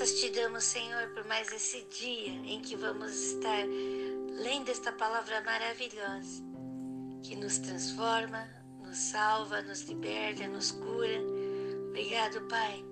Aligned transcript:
Graças 0.00 0.18
te 0.18 0.30
damos, 0.30 0.64
Senhor, 0.64 1.08
por 1.08 1.26
mais 1.26 1.52
esse 1.52 1.82
dia 1.90 2.32
em 2.46 2.62
que 2.62 2.74
vamos 2.74 3.12
estar 3.12 3.66
lendo 3.66 4.70
esta 4.70 4.90
palavra 4.92 5.42
maravilhosa 5.42 6.42
que 7.22 7.36
nos 7.36 7.58
transforma, 7.58 8.48
nos 8.82 8.96
salva, 8.96 9.60
nos 9.60 9.82
liberta, 9.82 10.48
nos 10.48 10.72
cura. 10.72 11.20
Obrigado, 11.90 12.40
Pai, 12.48 12.82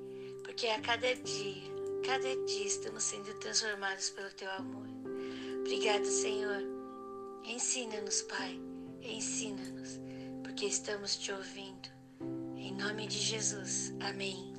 porque 0.45 0.67
a 0.67 0.79
cada 0.83 1.15
dia, 1.15 1.73
cada 2.05 2.37
dia 2.45 2.67
estamos 2.67 3.05
sendo 3.05 3.33
transformados 3.39 4.11
pelo 4.11 4.29
teu 4.33 4.51
amor. 4.51 4.87
Obrigado, 5.61 6.05
Senhor. 6.05 6.63
Ensina-nos, 7.43 8.21
Pai, 8.21 8.61
ensina-nos, 9.01 9.99
porque 10.43 10.67
estamos 10.67 11.17
te 11.17 11.33
ouvindo. 11.33 11.89
Em 12.59 12.75
nome 12.75 13.07
de 13.07 13.17
Jesus. 13.17 13.95
Amém. 14.01 14.58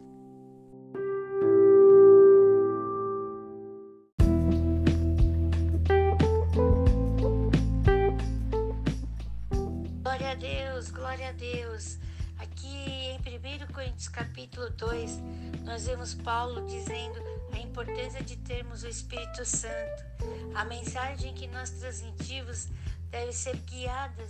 Coríntios 13.79 14.09
capítulo 14.09 14.69
2, 14.71 15.21
nós 15.63 15.85
vemos 15.85 16.13
Paulo 16.13 16.67
dizendo 16.67 17.17
a 17.53 17.59
importância 17.59 18.21
de 18.21 18.35
termos 18.35 18.83
o 18.83 18.89
Espírito 18.89 19.45
Santo. 19.45 20.03
A 20.53 20.65
mensagem 20.65 21.33
que 21.33 21.47
nós 21.47 21.69
transmitimos 21.69 22.67
deve 23.09 23.31
ser 23.31 23.55
guiada, 23.55 24.27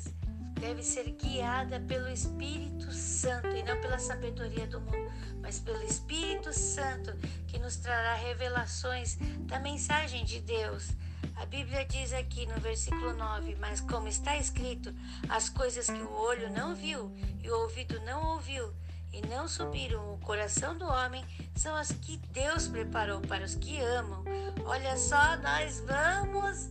deve 0.53 0.83
ser 0.83 1.09
guiada 1.13 1.79
pelo 1.79 2.07
Espírito 2.09 2.91
Santo 2.91 3.47
e 3.47 3.63
não 3.63 3.81
pela 3.81 3.97
sabedoria 3.97 4.67
do 4.67 4.79
mundo, 4.79 5.11
mas 5.41 5.57
pelo 5.57 5.81
Espírito 5.81 6.53
Santo 6.53 7.11
que 7.47 7.57
nos 7.57 7.75
trará 7.77 8.13
revelações 8.13 9.17
da 9.47 9.57
mensagem 9.57 10.25
de 10.25 10.41
Deus. 10.41 10.91
A 11.37 11.47
Bíblia 11.47 11.83
diz 11.85 12.13
aqui 12.13 12.45
no 12.45 12.59
versículo 12.59 13.15
9: 13.15 13.55
Mas 13.55 13.81
como 13.81 14.07
está 14.07 14.37
escrito, 14.37 14.93
as 15.27 15.49
coisas 15.49 15.87
que 15.87 16.03
o 16.03 16.13
olho 16.13 16.51
não 16.51 16.75
viu 16.75 17.11
e 17.41 17.49
o 17.49 17.61
ouvido 17.61 17.99
não 18.01 18.35
ouviu 18.35 18.71
e 19.11 19.21
não 19.27 19.47
subiram 19.47 20.13
o 20.13 20.19
coração 20.19 20.77
do 20.77 20.85
homem 20.85 21.23
são 21.55 21.75
as 21.75 21.91
que 21.91 22.17
Deus 22.31 22.67
preparou 22.67 23.21
para 23.21 23.43
os 23.43 23.55
que 23.55 23.79
amam. 23.79 24.23
Olha 24.65 24.95
só, 24.97 25.37
nós 25.37 25.83
vamos 25.85 26.69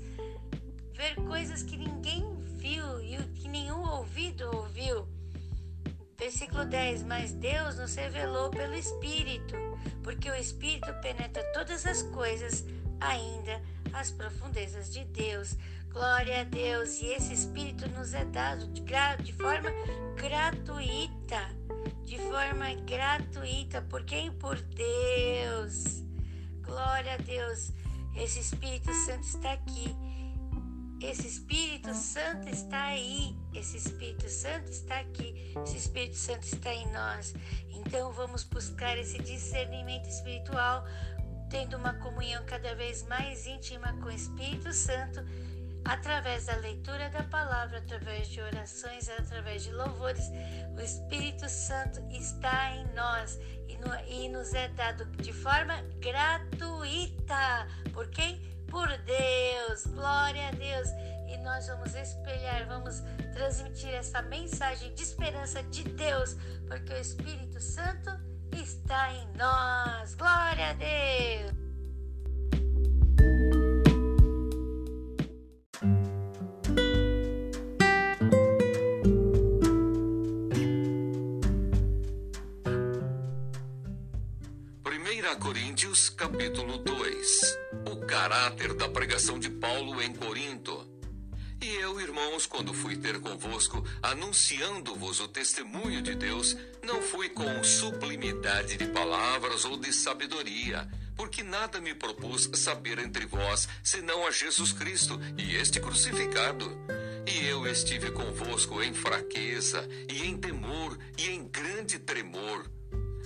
ver 0.93 1.15
coisas 1.27 1.63
que 1.63 1.77
ninguém 1.77 2.25
viu 2.57 3.01
e 3.01 3.17
que 3.35 3.49
nenhum 3.49 3.81
ouvido 3.81 4.45
ouviu. 4.57 5.07
Versículo 6.17 6.65
10: 6.65 7.05
Mas 7.05 7.33
Deus 7.33 7.77
nos 7.77 7.95
revelou 7.95 8.51
pelo 8.51 8.75
Espírito, 8.75 9.55
porque 10.03 10.31
o 10.31 10.35
Espírito 10.35 10.93
penetra 11.01 11.43
todas 11.53 11.87
as 11.87 12.03
coisas, 12.03 12.65
ainda 13.01 13.63
as 13.93 14.11
profundezas 14.11 14.93
de 14.93 15.05
Deus. 15.05 15.57
Glória 15.93 16.41
a 16.41 16.45
Deus! 16.45 17.01
E 17.01 17.07
esse 17.07 17.33
Espírito 17.33 17.89
nos 17.91 18.15
é 18.15 18.25
dado 18.25 18.67
de, 18.69 18.83
de 19.23 19.33
forma 19.33 19.71
gratuita. 20.17 21.58
De 22.09 22.17
forma 22.17 22.73
gratuita. 22.87 23.83
Por 23.83 24.03
quem? 24.03 24.33
Por 24.33 24.57
Deus. 24.57 26.03
Glória 26.63 27.13
a 27.13 27.17
Deus! 27.19 27.71
Esse 28.17 28.41
Espírito 28.41 28.91
Santo 29.05 29.25
está 29.25 29.53
aqui. 29.53 29.95
Esse 31.03 31.27
Espírito 31.27 31.93
Santo 31.93 32.49
está 32.49 32.83
aí. 32.85 33.37
Esse 33.53 33.77
Espírito 33.77 34.27
Santo 34.27 34.71
está 34.71 35.01
aqui. 35.01 35.53
Esse 35.63 35.77
Espírito 35.77 36.17
Santo 36.17 36.45
está 36.45 36.73
em 36.73 36.91
nós. 36.93 37.35
Então 37.69 38.11
vamos 38.13 38.43
buscar 38.43 38.97
esse 38.97 39.19
discernimento 39.19 40.09
espiritual 40.09 40.87
tendo 41.51 41.77
uma 41.77 41.93
comunhão 41.93 42.43
cada 42.47 42.75
vez 42.75 43.03
mais 43.03 43.47
íntima 43.47 43.93
com 44.01 44.07
o 44.07 44.11
Espírito 44.11 44.73
Santo, 44.73 45.21
através 45.89 46.45
da 46.45 46.57
leitura 46.57 47.09
da 47.09 47.23
palavra, 47.25 47.79
através 47.79 48.29
de 48.29 48.41
orações, 48.41 49.09
através 49.09 49.65
de 49.65 49.73
louvores. 49.73 50.31
O 50.77 50.81
Espírito 50.81 51.49
Santo 51.49 52.01
está 52.11 52.73
em 52.73 52.87
nós 52.95 53.39
e, 53.67 53.77
no, 53.79 53.95
e 54.07 54.29
nos 54.29 54.53
é 54.53 54.69
dado 54.69 55.07
de 55.17 55.33
forma 55.33 55.81
gratuita. 55.99 57.67
Por 57.93 58.07
quem? 58.11 58.39
Por 58.71 58.87
Deus. 58.99 59.87
Glória 59.87 60.49
a 60.49 60.53
Deus. 60.53 60.89
E 61.27 61.39
nós 61.39 61.67
vamos 61.67 61.95
espelhar, 61.95 62.67
vamos 62.67 63.03
transmitir 63.33 63.91
essa 63.91 64.21
mensagem 64.23 64.95
de 64.95 65.03
esperança 65.03 65.63
de 65.63 65.85
Deus, 65.85 66.37
porque 66.67 66.93
o 66.93 66.99
Espírito 66.99 67.61
Santo 67.61 68.11
está 68.53 69.13
em 69.13 69.27
nós. 69.37 70.15
Glória 70.15 70.71
a 70.71 70.73
Deus. 70.75 71.68
Capítulo 86.49 86.79
2. 86.79 87.59
O 87.93 88.07
caráter 88.07 88.73
da 88.73 88.89
pregação 88.89 89.39
de 89.39 89.51
Paulo 89.51 90.01
em 90.01 90.15
Corinto. 90.15 90.89
E 91.61 91.67
eu, 91.75 92.01
irmãos, 92.01 92.47
quando 92.47 92.73
fui 92.73 92.97
ter 92.97 93.21
convosco, 93.21 93.85
anunciando-vos 94.03 95.21
o 95.21 95.29
testemunho 95.29 96.01
de 96.01 96.15
Deus, 96.15 96.57
não 96.83 97.03
fui 97.03 97.29
com 97.29 97.63
sublimidade 97.63 98.79
de 98.79 98.87
palavras 98.87 99.67
ou 99.67 99.77
de 99.77 99.93
sabedoria, 99.93 100.89
porque 101.15 101.43
nada 101.43 101.83
me 101.83 101.95
propus 101.95 102.49
saber 102.55 102.99
entre 102.99 103.27
vós, 103.27 103.69
senão 103.85 104.27
a 104.27 104.31
Jesus 104.31 104.73
Cristo 104.73 105.21
e 105.37 105.55
este 105.55 105.79
crucificado. 105.81 106.65
E 107.27 107.47
eu 107.47 107.67
estive 107.67 108.11
convosco 108.11 108.83
em 108.83 108.95
fraqueza, 108.95 109.87
e 110.09 110.25
em 110.25 110.39
temor, 110.39 110.99
e 111.19 111.29
em 111.29 111.47
grande 111.47 111.99
tremor. 111.99 112.78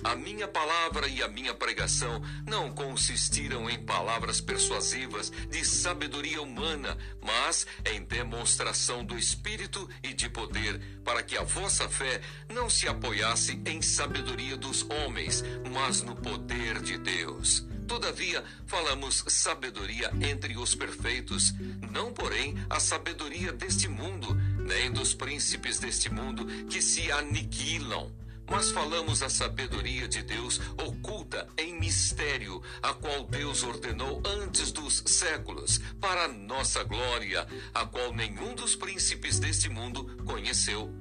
A 0.03 0.15
minha 0.17 0.49
palavra 0.49 1.07
e 1.07 1.23
a 1.23 1.29
minha 1.29 1.53
pregação 1.53 2.21
não 2.45 2.69
consistiram 2.69 3.69
em 3.69 3.79
palavras 3.85 4.41
persuasivas 4.41 5.31
de 5.49 5.63
sabedoria 5.63 6.41
humana, 6.41 6.97
mas 7.21 7.65
em 7.85 8.03
demonstração 8.03 9.05
do 9.05 9.17
Espírito 9.17 9.89
e 10.03 10.13
de 10.13 10.29
poder, 10.29 10.81
para 11.05 11.23
que 11.23 11.37
a 11.37 11.43
vossa 11.43 11.87
fé 11.87 12.21
não 12.49 12.69
se 12.69 12.85
apoiasse 12.85 13.61
em 13.65 13.81
sabedoria 13.81 14.57
dos 14.57 14.85
homens, 14.89 15.41
mas 15.73 16.01
no 16.01 16.15
poder 16.15 16.81
de 16.81 16.97
Deus. 16.97 17.65
Todavia, 17.87 18.43
falamos 18.65 19.23
sabedoria 19.27 20.11
entre 20.21 20.57
os 20.57 20.75
perfeitos, 20.75 21.53
não, 21.91 22.11
porém, 22.11 22.55
a 22.69 22.79
sabedoria 22.79 23.53
deste 23.53 23.87
mundo, 23.87 24.35
nem 24.57 24.91
dos 24.91 25.13
príncipes 25.13 25.79
deste 25.79 26.09
mundo 26.09 26.45
que 26.67 26.81
se 26.81 27.09
aniquilam 27.11 28.11
mas 28.49 28.71
falamos 28.71 29.23
a 29.23 29.29
sabedoria 29.29 30.07
de 30.07 30.21
Deus 30.21 30.59
oculta 30.77 31.47
em 31.57 31.79
mistério, 31.79 32.61
a 32.81 32.93
qual 32.93 33.23
Deus 33.25 33.63
ordenou 33.63 34.21
antes 34.25 34.71
dos 34.71 35.03
séculos, 35.05 35.79
para 35.99 36.27
nossa 36.27 36.83
glória, 36.83 37.47
a 37.73 37.85
qual 37.85 38.13
nenhum 38.13 38.53
dos 38.53 38.75
príncipes 38.75 39.39
deste 39.39 39.69
mundo 39.69 40.05
conheceu. 40.25 40.93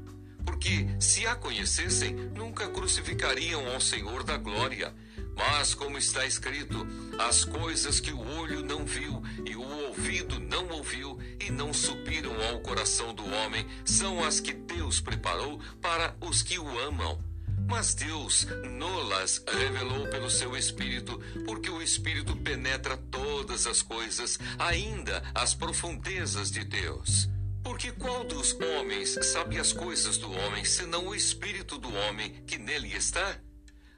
Porque, 0.45 0.87
se 0.99 1.27
a 1.27 1.35
conhecessem, 1.35 2.15
nunca 2.15 2.69
crucificariam 2.69 3.67
ao 3.73 3.81
Senhor 3.81 4.25
da 4.25 4.37
glória. 4.37 4.93
Mas, 5.37 5.75
como 5.75 5.97
está 5.97 6.27
escrito, 6.27 6.87
as 7.19 7.45
coisas 7.45 8.01
que 8.01 8.13
o 8.13 8.21
olho 8.39 8.63
não 8.65 8.85
viu 8.85 9.23
e 9.47 9.57
o 9.57 9.63
ouvido 9.63 10.39
não 10.39 10.69
ouviu 10.69 11.19
e 11.41 11.51
não 11.51 11.73
subiram 11.73 12.35
ao 12.49 12.61
coração 12.61 13.15
do 13.15 13.25
homem 13.25 13.67
são 13.85 14.23
as 14.23 14.41
que 14.41 14.53
Deus 14.53 15.01
preparou 15.01 15.59
para 15.81 16.15
os 16.21 16.43
que 16.43 16.59
o 16.59 16.79
amam. 16.81 17.32
Mas 17.67 17.95
Deus 17.95 18.47
nolas 18.79 19.43
revelou 19.47 20.07
pelo 20.09 20.31
seu 20.31 20.57
Espírito, 20.57 21.19
porque 21.47 21.71
o 21.71 21.83
Espírito 21.83 22.37
penetra 22.37 22.97
todas 22.97 23.67
as 23.67 23.83
coisas, 23.83 24.39
ainda 24.59 25.23
as 25.35 25.55
profundezas 25.55 26.51
de 26.51 26.65
Deus. 26.65 27.29
Porque 27.63 27.93
qual 27.93 28.25
dos 28.25 28.53
homens 28.61 29.17
sabe 29.33 29.59
as 29.59 29.73
coisas 29.73 30.19
do 30.19 30.31
homem, 30.31 30.65
senão 30.65 31.09
o 31.09 31.15
Espírito 31.15 31.79
do 31.79 31.95
homem 31.95 32.43
que 32.47 32.59
nele 32.59 32.93
está? 32.95 33.39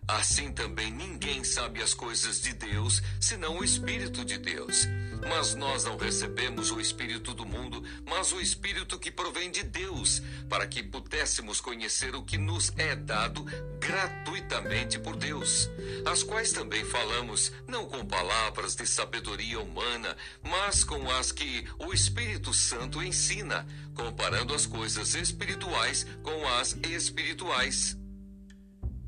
Assim 0.06 0.52
também 0.52 0.90
ninguém 0.92 1.42
sabe 1.42 1.82
as 1.82 1.94
coisas 1.94 2.42
de 2.42 2.52
Deus, 2.52 3.02
senão 3.18 3.58
o 3.58 3.64
Espírito 3.64 4.22
de 4.22 4.36
Deus. 4.36 4.86
Mas 5.26 5.54
nós 5.54 5.84
não 5.84 5.96
recebemos 5.96 6.70
o 6.70 6.78
Espírito 6.78 7.32
do 7.32 7.46
mundo, 7.46 7.82
mas 8.04 8.30
o 8.30 8.40
Espírito 8.40 8.98
que 8.98 9.10
provém 9.10 9.50
de 9.50 9.62
Deus, 9.62 10.20
para 10.46 10.66
que 10.66 10.82
pudéssemos 10.82 11.58
conhecer 11.58 12.14
o 12.14 12.22
que 12.22 12.36
nos 12.36 12.70
é 12.76 12.94
dado 12.94 13.46
gratuitamente 13.80 14.98
por 14.98 15.16
Deus, 15.16 15.70
as 16.04 16.22
quais 16.22 16.52
também 16.52 16.84
falamos, 16.84 17.50
não 17.66 17.86
com 17.86 18.04
palavras 18.04 18.76
de 18.76 18.86
sabedoria 18.86 19.58
humana, 19.58 20.14
mas 20.42 20.84
com 20.84 21.10
as 21.10 21.32
que 21.32 21.66
o 21.78 21.94
Espírito 21.94 22.52
Santo 22.52 23.02
ensina, 23.02 23.66
comparando 23.94 24.54
as 24.54 24.66
coisas 24.66 25.14
espirituais 25.14 26.06
com 26.22 26.46
as 26.46 26.76
espirituais 26.82 27.96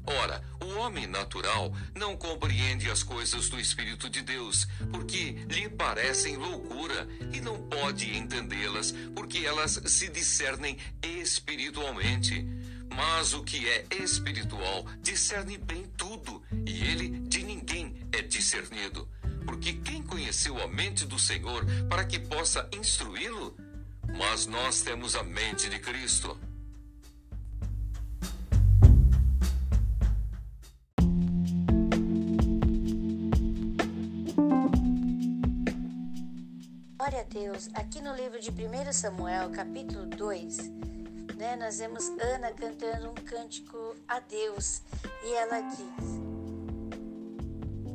Ora, 0.07 0.41
o 0.61 0.79
homem 0.79 1.07
natural 1.07 1.75
não 1.95 2.17
compreende 2.17 2.89
as 2.89 3.03
coisas 3.03 3.49
do 3.49 3.59
Espírito 3.59 4.09
de 4.09 4.23
Deus, 4.23 4.67
porque 4.93 5.33
lhe 5.51 5.69
parecem 5.69 6.37
loucura, 6.37 7.09
e 7.33 7.41
não 7.41 7.61
pode 7.63 8.17
entendê-las, 8.17 8.93
porque 9.15 9.39
elas 9.39 9.81
se 9.87 10.09
discernem 10.09 10.79
espiritualmente. 11.03 12.47
Mas 12.95 13.35
o 13.35 13.43
que 13.43 13.69
é 13.69 13.85
espiritual 14.01 14.87
discerne 15.03 15.59
bem 15.59 15.85
tudo, 15.97 16.41
e 16.65 16.85
ele 16.85 17.09
de 17.29 17.43
ninguém 17.43 17.97
é 18.13 18.23
discernido. 18.23 19.09
Porque 19.45 19.75
quem 19.75 20.03
conheceu 20.03 20.63
a 20.63 20.69
mente 20.69 21.05
do 21.05 21.19
Senhor 21.19 21.65
para 21.89 22.05
que 22.05 22.19
possa 22.19 22.69
instruí-lo? 22.73 23.57
Mas 24.17 24.47
nós 24.47 24.83
temos 24.83 25.17
a 25.17 25.23
mente 25.23 25.69
de 25.69 25.79
Cristo. 25.79 26.39
Aqui 37.73 38.03
no 38.03 38.15
livro 38.15 38.39
de 38.39 38.51
1 38.51 38.93
Samuel, 38.93 39.49
capítulo 39.49 40.05
2, 40.05 40.59
né, 41.39 41.57
nós 41.57 41.79
vemos 41.79 42.07
Ana 42.21 42.53
cantando 42.53 43.09
um 43.09 43.15
cântico 43.15 43.97
a 44.07 44.21
Deus 44.21 44.83
e 45.25 45.33
ela 45.33 45.63
diz: 45.63 46.05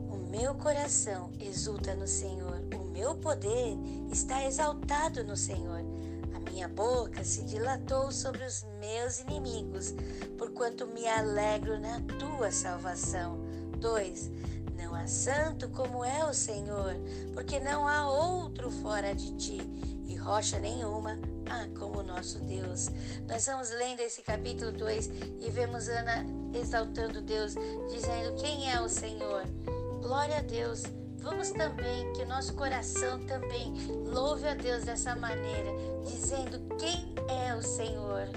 O 0.09 0.17
meu 0.31 0.55
coração 0.55 1.31
exulta 1.39 1.93
no 1.93 2.07
Senhor, 2.07 2.59
o 2.75 2.85
meu 2.85 3.13
poder 3.17 3.77
está 4.11 4.43
exaltado 4.43 5.23
no 5.23 5.37
Senhor. 5.37 5.81
A 6.33 6.39
minha 6.49 6.67
boca 6.67 7.23
se 7.23 7.43
dilatou 7.43 8.11
sobre 8.11 8.43
os 8.43 8.65
meus 8.79 9.19
inimigos, 9.19 9.93
porquanto 10.39 10.87
me 10.87 11.07
alegro 11.07 11.79
na 11.79 12.01
tua 12.17 12.49
salvação. 12.49 13.39
2 13.77 14.31
não 14.81 14.95
há 14.95 15.05
santo 15.05 15.69
como 15.69 16.03
é 16.03 16.25
o 16.25 16.33
Senhor, 16.33 16.95
porque 17.33 17.59
não 17.59 17.87
há 17.87 18.09
outro 18.09 18.71
fora 18.71 19.13
de 19.13 19.35
ti, 19.37 19.61
e 20.07 20.15
rocha 20.15 20.59
nenhuma 20.59 21.19
há 21.49 21.67
como 21.79 21.99
o 21.99 22.03
nosso 22.03 22.39
Deus. 22.39 22.89
Nós 23.27 23.45
vamos 23.45 23.69
lendo 23.71 23.99
esse 23.99 24.23
capítulo 24.23 24.71
2 24.71 25.09
e 25.39 25.49
vemos 25.51 25.87
Ana 25.87 26.25
exaltando 26.53 27.21
Deus, 27.21 27.53
dizendo 27.91 28.35
quem 28.41 28.71
é 28.71 28.81
o 28.81 28.89
Senhor. 28.89 29.43
Glória 30.01 30.39
a 30.39 30.41
Deus. 30.41 30.83
Vamos 31.19 31.51
também 31.51 32.11
que 32.13 32.23
o 32.23 32.27
nosso 32.27 32.55
coração 32.55 33.23
também 33.27 33.73
louve 34.07 34.47
a 34.47 34.55
Deus 34.55 34.83
dessa 34.83 35.15
maneira, 35.15 35.69
dizendo 36.03 36.59
quem 36.77 37.13
é 37.29 37.53
o 37.53 37.61
Senhor. 37.61 38.27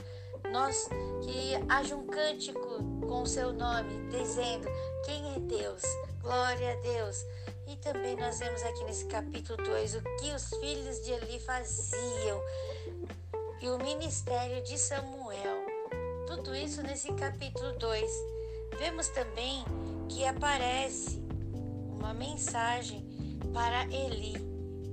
Nós 0.52 0.88
que 1.23 1.55
haja 1.69 1.96
um 1.96 2.06
cântico 2.06 2.82
com 3.08 3.23
o 3.23 3.26
seu 3.26 3.52
nome, 3.52 4.08
dizendo 4.11 4.69
quem 5.06 5.35
é 5.35 5.41
Deus. 5.41 5.82
Glória 6.25 6.73
a 6.73 6.76
Deus. 6.76 7.23
E 7.67 7.76
também 7.76 8.17
nós 8.17 8.38
vemos 8.38 8.62
aqui 8.62 8.82
nesse 8.85 9.05
capítulo 9.05 9.62
2 9.62 9.97
o 9.97 10.03
que 10.19 10.32
os 10.35 10.49
filhos 10.59 11.05
de 11.05 11.12
Eli 11.12 11.38
faziam 11.38 12.41
e 13.61 13.69
o 13.69 13.76
ministério 13.76 14.62
de 14.65 14.79
Samuel. 14.79 15.67
Tudo 16.26 16.56
isso 16.56 16.82
nesse 16.82 17.12
capítulo 17.12 17.75
2. 17.79 18.11
Vemos 18.79 19.09
também 19.09 19.67
que 20.09 20.25
aparece 20.25 21.23
uma 21.91 22.15
mensagem 22.15 23.05
para 23.53 23.85
Eli. 23.94 24.35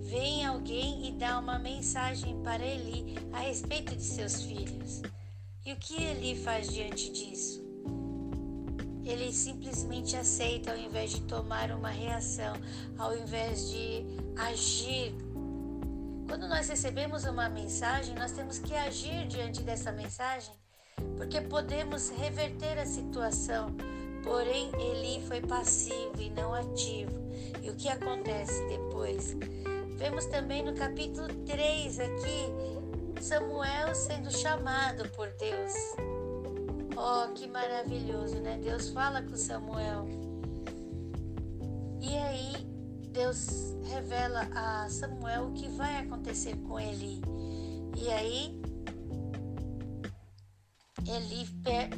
Vem 0.01 0.45
alguém 0.45 1.07
e 1.07 1.11
dá 1.13 1.39
uma 1.39 1.57
mensagem 1.57 2.43
para 2.43 2.61
Eli 2.61 3.15
a 3.31 3.39
respeito 3.39 3.95
de 3.95 4.03
seus 4.03 4.43
filhos. 4.43 5.01
E 5.65 5.71
o 5.71 5.77
que 5.77 5.95
Eli 5.95 6.35
faz 6.35 6.67
diante 6.67 7.09
disso? 7.09 7.70
Ele 9.11 9.31
simplesmente 9.31 10.15
aceita 10.15 10.71
ao 10.71 10.77
invés 10.77 11.11
de 11.11 11.21
tomar 11.21 11.71
uma 11.71 11.89
reação, 11.89 12.53
ao 12.97 13.15
invés 13.15 13.69
de 13.69 14.05
agir. 14.37 15.13
Quando 16.27 16.47
nós 16.47 16.69
recebemos 16.69 17.25
uma 17.25 17.49
mensagem, 17.49 18.15
nós 18.15 18.31
temos 18.31 18.57
que 18.57 18.73
agir 18.73 19.27
diante 19.27 19.61
dessa 19.61 19.91
mensagem, 19.91 20.53
porque 21.17 21.41
podemos 21.41 22.09
reverter 22.09 22.79
a 22.79 22.85
situação. 22.85 23.75
Porém, 24.23 24.71
Eli 24.79 25.25
foi 25.27 25.41
passivo 25.41 26.21
e 26.21 26.29
não 26.29 26.53
ativo. 26.53 27.11
E 27.61 27.69
o 27.69 27.75
que 27.75 27.89
acontece 27.89 28.65
depois? 28.67 29.35
Vemos 29.97 30.25
também 30.25 30.63
no 30.63 30.73
capítulo 30.73 31.27
3 31.45 31.99
aqui 31.99 32.71
Samuel 33.21 33.93
sendo 33.93 34.31
chamado 34.31 35.07
por 35.09 35.27
Deus. 35.33 35.73
Oh, 37.03 37.33
que 37.33 37.47
maravilhoso, 37.47 38.35
né? 38.41 38.59
Deus 38.59 38.89
fala 38.89 39.23
com 39.23 39.35
Samuel. 39.35 40.05
E 41.99 42.15
aí, 42.15 42.53
Deus 43.11 43.75
revela 43.85 44.41
a 44.53 44.87
Samuel 44.87 45.47
o 45.47 45.53
que 45.53 45.67
vai 45.69 45.97
acontecer 45.97 46.55
com 46.57 46.79
Eli. 46.79 47.19
E 47.97 48.07
aí, 48.11 48.61
Eli 51.07 51.47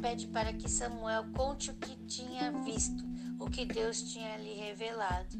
pede 0.00 0.26
para 0.28 0.54
que 0.54 0.70
Samuel 0.70 1.26
conte 1.34 1.70
o 1.70 1.74
que 1.74 1.96
tinha 2.06 2.50
visto, 2.64 3.04
o 3.38 3.50
que 3.50 3.66
Deus 3.66 4.00
tinha 4.04 4.38
lhe 4.38 4.54
revelado. 4.54 5.36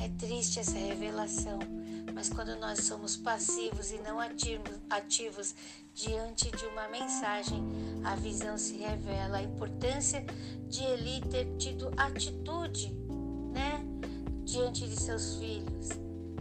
É 0.00 0.08
triste 0.18 0.58
essa 0.58 0.76
revelação, 0.76 1.60
mas 2.12 2.28
quando 2.28 2.56
nós 2.56 2.84
somos 2.84 3.16
passivos 3.16 3.90
e 3.90 3.98
não 3.98 4.18
ativos, 4.88 5.54
diante 5.94 6.50
de 6.50 6.64
uma 6.66 6.88
mensagem, 6.88 7.62
a 8.04 8.14
visão 8.16 8.56
se 8.56 8.76
revela. 8.76 9.38
A 9.38 9.42
importância 9.42 10.24
de 10.68 10.82
Eli 10.84 11.20
ter 11.30 11.46
tido 11.56 11.90
atitude, 11.96 12.92
né, 13.52 13.84
diante 14.44 14.86
de 14.86 14.96
seus 14.96 15.36
filhos. 15.36 15.90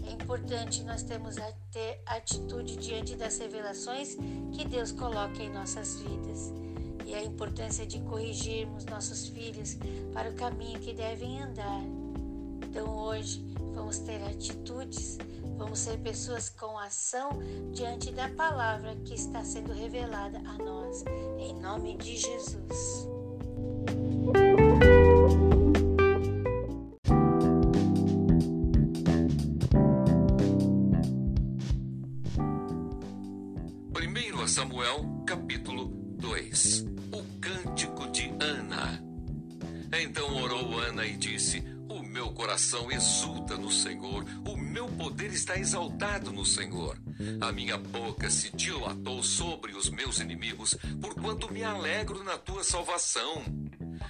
É 0.08 0.12
importante 0.14 0.84
nós 0.84 1.04
termos 1.04 1.38
a 1.38 1.52
ter 1.72 2.02
atitude 2.06 2.78
diante 2.78 3.16
das 3.16 3.38
revelações 3.38 4.16
que 4.52 4.66
Deus 4.68 4.92
coloca 4.92 5.42
em 5.42 5.50
nossas 5.50 5.98
vidas. 5.98 6.54
E 7.06 7.14
a 7.14 7.24
importância 7.24 7.86
de 7.86 8.00
corrigirmos 8.02 8.86
nossos 8.86 9.28
filhos 9.28 9.78
para 10.14 10.30
o 10.30 10.34
caminho 10.36 10.80
que 10.80 10.94
devem 10.94 11.42
andar. 11.42 11.82
Então 12.64 12.96
hoje 12.96 13.44
vamos 13.74 14.00
ter 14.00 14.24
atitudes 14.24 15.18
Vamos 15.60 15.80
ser 15.80 15.98
pessoas 16.00 16.50
com 16.50 16.80
ação 16.80 17.32
diante 17.74 18.12
da 18.14 18.30
palavra 18.30 18.96
que 19.04 19.14
está 19.14 19.44
sendo 19.44 19.74
revelada 19.74 20.40
a 20.40 20.58
nós. 20.58 21.04
Em 21.38 21.54
nome 21.60 21.98
de 21.98 22.16
Jesus. 22.16 23.08
Primeiro 33.94 34.48
Samuel, 34.48 35.24
capítulo 35.28 35.88
2. 36.20 36.86
O 37.12 37.40
cântico 37.42 38.10
de 38.12 38.34
Ana. 38.40 39.04
Então 39.92 40.42
orou 40.42 40.80
Ana 40.80 41.06
e 41.06 41.18
disse: 41.18 41.62
O 41.90 42.02
meu 42.02 42.32
coração 42.32 42.90
exulta 42.90 43.58
no 43.58 43.70
Senhor, 43.70 44.24
o 44.48 44.56
poder 45.20 45.34
está 45.34 45.58
exaltado 45.58 46.32
no 46.32 46.46
Senhor. 46.46 46.98
A 47.42 47.52
minha 47.52 47.78
boca 47.78 48.30
se 48.30 48.56
dilatou 48.56 49.22
sobre 49.22 49.74
os 49.74 49.90
meus 49.90 50.22
inimigos, 50.22 50.78
porquanto 51.02 51.52
me 51.52 51.62
alegro 51.62 52.24
na 52.24 52.38
tua 52.38 52.64
salvação. 52.64 53.44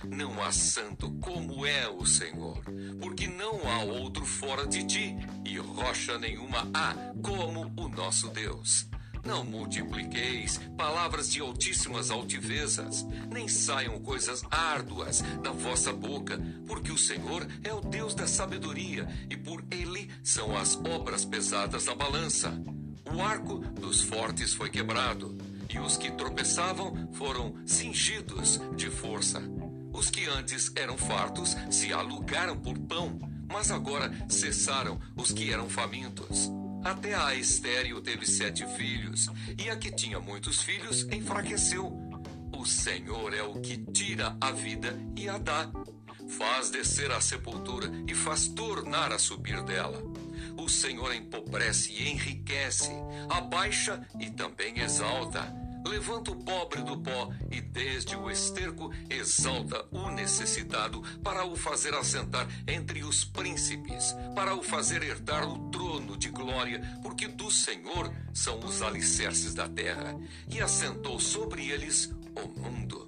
Não 0.08 0.40
há 0.44 0.52
santo 0.52 1.12
como 1.20 1.66
é 1.66 1.90
o 1.90 2.06
Senhor, 2.06 2.64
porque 3.00 3.28
não 3.28 3.60
há 3.68 3.84
outro 3.86 4.24
fora 4.24 4.68
de 4.68 4.86
ti, 4.86 5.16
e 5.44 5.58
rocha 5.58 6.20
nenhuma 6.20 6.70
há 6.76 6.94
como 7.24 7.74
o 7.76 7.90
nosso 7.90 8.30
Deus. 8.30 8.88
Não 9.30 9.46
multipliqueis 9.46 10.60
palavras 10.76 11.32
de 11.32 11.40
altíssimas 11.40 12.10
altivezas, 12.10 13.06
nem 13.32 13.48
saiam 13.48 14.00
coisas 14.00 14.42
árduas 14.50 15.22
da 15.44 15.52
vossa 15.52 15.94
boca, 15.94 16.42
porque 16.66 16.92
o 16.92 16.98
Senhor 16.98 17.48
é 17.64 17.72
o 17.72 17.80
Deus 17.80 18.16
da 18.16 18.26
sabedoria, 18.26 19.08
e 19.30 19.38
por 19.38 19.64
ele 19.70 20.10
são 20.24 20.58
as 20.58 20.76
obras 20.78 21.26
pesadas 21.26 21.86
da 21.86 21.94
balança. 21.94 22.60
O 23.14 23.22
arco 23.22 23.60
dos 23.60 24.02
fortes 24.02 24.56
foi 24.56 24.72
quebrado, 24.72 25.38
e 25.72 25.78
os 25.78 25.96
que 25.96 26.10
tropeçavam 26.10 27.14
foram 27.14 27.54
cingidos 27.68 28.60
de 28.76 28.90
força. 28.90 29.44
Os 29.94 30.10
que 30.10 30.26
antes 30.26 30.72
eram 30.76 30.98
fartos 30.98 31.56
se 31.70 31.94
alugaram 31.94 32.58
por 32.58 32.80
pão, 32.80 33.20
mas 33.48 33.70
agora 33.70 34.12
cessaram 34.28 35.00
os 35.16 35.32
que 35.32 35.54
eram 35.54 35.70
famintos. 35.70 36.52
Até 36.84 37.14
a 37.14 37.36
estéreo 37.36 38.02
teve 38.02 38.26
sete 38.26 38.66
filhos, 38.76 39.28
e 39.58 39.70
a 39.70 39.76
que 39.76 39.92
tinha 39.92 40.20
muitos 40.20 40.62
filhos 40.62 41.04
enfraqueceu. 41.12 41.92
O 42.58 42.66
Senhor 42.66 43.34
é 43.34 43.44
o 43.44 43.60
que 43.62 43.78
tira 43.78 44.36
a 44.40 44.52
vida 44.52 44.98
e 45.16 45.28
a 45.30 45.38
dá. 45.38 45.70
Faz 46.38 46.70
descer 46.70 47.12
a 47.12 47.20
sepultura 47.20 47.90
e 48.08 48.14
faz 48.14 48.48
tornar 48.48 49.12
a 49.12 49.20
subir 49.20 49.62
dela. 49.64 50.02
O 50.58 50.70
Senhor 50.70 51.14
empobrece 51.14 51.92
e 51.92 52.10
enriquece, 52.10 52.92
abaixa 53.30 54.06
e 54.20 54.30
também 54.30 54.80
exalta. 54.80 55.59
Levanta 55.86 56.32
o 56.32 56.36
pobre 56.36 56.82
do 56.82 56.98
pó 56.98 57.32
e 57.52 57.62
desde 57.62 58.16
o 58.16 58.30
esterco 58.30 58.92
exalta 59.10 59.86
o 59.92 60.10
necessitado 60.10 61.02
para 61.24 61.46
o 61.46 61.56
fazer 61.56 61.94
assentar 61.94 62.48
entre 62.68 63.04
os 63.04 63.24
príncipes, 63.24 64.16
para 64.36 64.56
o 64.56 64.64
fazer 64.64 65.04
herdar 65.04 65.48
o 65.48 65.70
trono 65.70 66.18
de 66.18 66.30
glória, 66.30 66.82
porque 67.02 67.28
do 67.28 67.52
Senhor 67.52 68.12
são 68.34 68.60
os 68.60 68.82
alicerces 68.82 69.54
da 69.54 69.68
terra, 69.68 70.16
e 70.50 70.62
assentou 70.62 71.20
sobre 71.20 71.70
eles 71.70 72.14
o 72.36 72.60
mundo. 72.60 73.08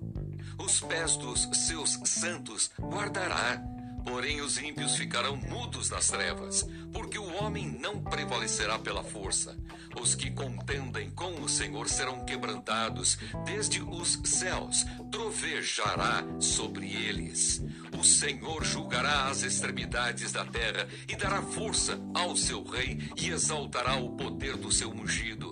Os 0.57 0.79
pés 0.81 1.17
dos 1.17 1.47
seus 1.53 1.99
santos 2.05 2.71
guardará 2.79 3.61
Porém, 4.03 4.41
os 4.41 4.57
ímpios 4.57 4.95
ficarão 4.95 5.35
mudos 5.35 5.89
nas 5.89 6.07
trevas, 6.07 6.67
porque 6.91 7.17
o 7.17 7.33
homem 7.35 7.67
não 7.79 8.01
prevalecerá 8.01 8.79
pela 8.79 9.03
força. 9.03 9.57
Os 9.99 10.15
que 10.15 10.31
contendem 10.31 11.09
com 11.11 11.41
o 11.41 11.49
Senhor 11.49 11.87
serão 11.87 12.25
quebrantados, 12.25 13.17
desde 13.45 13.81
os 13.81 14.19
céus 14.23 14.85
trovejará 15.11 16.23
sobre 16.39 16.91
eles. 16.91 17.61
O 17.97 18.03
Senhor 18.03 18.63
julgará 18.63 19.27
as 19.27 19.43
extremidades 19.43 20.31
da 20.31 20.45
terra 20.45 20.87
e 21.07 21.15
dará 21.15 21.41
força 21.41 21.99
ao 22.13 22.35
seu 22.35 22.63
rei 22.63 22.99
e 23.17 23.29
exaltará 23.29 23.95
o 23.95 24.15
poder 24.15 24.57
do 24.57 24.71
seu 24.71 24.89
ungido. 24.89 25.49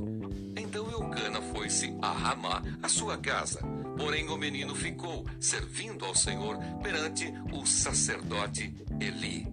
Então 0.57 0.89
Eucana 0.89 1.41
foi-se 1.53 1.95
a 2.01 2.11
Ramá, 2.11 2.63
a 2.81 2.89
sua 2.89 3.17
casa 3.17 3.78
Porém, 3.99 4.29
o 4.29 4.37
menino 4.37 4.73
ficou 4.73 5.25
servindo 5.41 6.05
ao 6.05 6.15
Senhor 6.15 6.57
perante 6.81 7.33
o 7.51 7.65
sacerdote 7.65 8.73
Eli. 8.97 9.45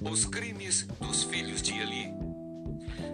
Os 0.00 0.26
crimes 0.26 0.82
dos 1.00 1.22
filhos 1.22 1.62
de 1.62 1.72
Eli. 1.78 2.12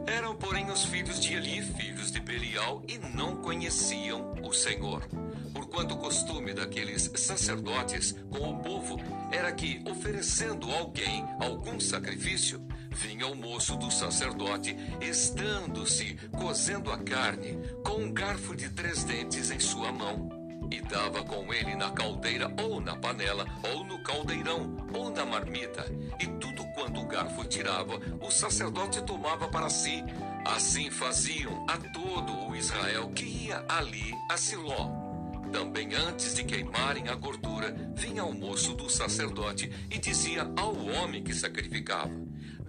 Eram, 0.07 0.35
porém, 0.35 0.71
os 0.71 0.87
filhos 0.87 1.21
de 1.21 1.35
Eli, 1.35 1.61
filhos 1.61 2.11
de 2.11 2.19
Belial, 2.19 2.83
e 2.89 2.97
não 3.15 3.37
conheciam 3.37 4.33
o 4.43 4.55
Senhor. 4.55 5.07
Porquanto 5.53 5.95
o 5.95 5.99
costume 5.99 6.55
daqueles 6.55 7.11
sacerdotes 7.15 8.17
com 8.31 8.53
o 8.53 8.59
povo 8.63 8.99
era 9.31 9.53
que, 9.53 9.83
oferecendo 9.87 10.71
alguém 10.73 11.27
algum 11.41 11.79
sacrifício, 11.79 12.67
vinha 12.93 13.27
o 13.27 13.35
moço 13.35 13.77
do 13.77 13.91
sacerdote, 13.91 14.77
estando-se 15.01 16.17
cozendo 16.39 16.91
a 16.91 16.99
carne, 16.99 17.59
com 17.85 18.03
um 18.03 18.13
garfo 18.13 18.55
de 18.55 18.69
três 18.71 19.05
dentes 19.05 19.51
em 19.51 19.59
sua 19.59 19.91
mão, 19.91 20.31
e 20.71 20.81
dava 20.81 21.23
com 21.25 21.53
ele 21.53 21.75
na 21.75 21.91
caldeira 21.91 22.51
ou 22.63 22.81
na 22.81 22.97
panela, 22.97 23.47
ou 23.75 23.85
no 23.85 24.03
caldeirão, 24.03 24.77
ou 24.95 25.11
na 25.11 25.25
marmita, 25.27 25.85
e 26.19 26.27
tudo 26.27 26.65
quanto 26.75 27.01
o 27.01 27.07
garfo 27.07 27.45
tirava, 27.45 28.01
o 28.21 28.31
sacerdote 28.31 29.03
tomava 29.03 29.49
para 29.49 29.69
si. 29.69 30.03
Assim 30.45 30.91
faziam 30.91 31.65
a 31.69 31.77
todo 31.77 32.49
o 32.49 32.57
Israel 32.57 33.11
que 33.11 33.25
ia 33.25 33.65
ali 33.69 34.13
a 34.31 34.37
Siló. 34.37 35.13
Também 35.53 35.95
antes 35.95 36.35
de 36.35 36.45
queimarem 36.45 37.09
a 37.09 37.15
gordura, 37.15 37.77
vinha 37.95 38.25
o 38.25 38.33
moço 38.33 38.73
do 38.73 38.89
sacerdote 38.89 39.71
e 39.91 39.99
dizia 39.99 40.51
ao 40.57 40.75
homem 40.75 41.23
que 41.23 41.35
sacrificava: 41.35 42.11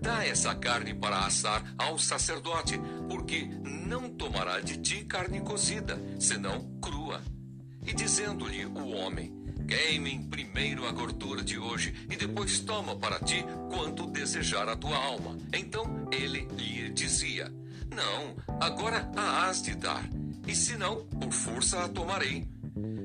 Dá 0.04 0.26
essa 0.28 0.54
carne 0.54 0.94
para 0.94 1.20
assar 1.20 1.64
ao 1.78 1.98
sacerdote, 1.98 2.78
porque 3.08 3.48
não 3.88 4.10
tomará 4.10 4.60
de 4.60 4.78
ti 4.78 5.06
carne 5.06 5.40
cozida, 5.40 5.98
senão 6.20 6.78
crua. 6.82 7.22
E 7.88 7.94
dizendo-lhe 7.94 8.66
o 8.66 8.90
homem: 8.90 9.34
Queimem 9.66 10.24
primeiro 10.24 10.86
a 10.86 10.92
gordura 10.92 11.42
de 11.42 11.58
hoje, 11.58 11.96
e 12.12 12.18
depois 12.18 12.60
toma 12.60 12.98
para 12.98 13.18
ti 13.22 13.46
quanto 13.70 14.06
desejar 14.08 14.68
a 14.68 14.76
tua 14.76 14.98
alma. 14.98 15.38
Então 15.54 16.10
ele 16.12 16.50
lhe 16.58 16.90
dizia: 16.90 17.50
Não, 17.90 18.36
agora 18.60 19.10
a 19.16 19.48
has 19.48 19.62
de 19.62 19.74
dar, 19.74 20.04
e 20.46 20.54
se 20.54 20.76
não, 20.76 21.06
por 21.06 21.32
força 21.32 21.82
a 21.82 21.88
tomarei. 21.88 22.46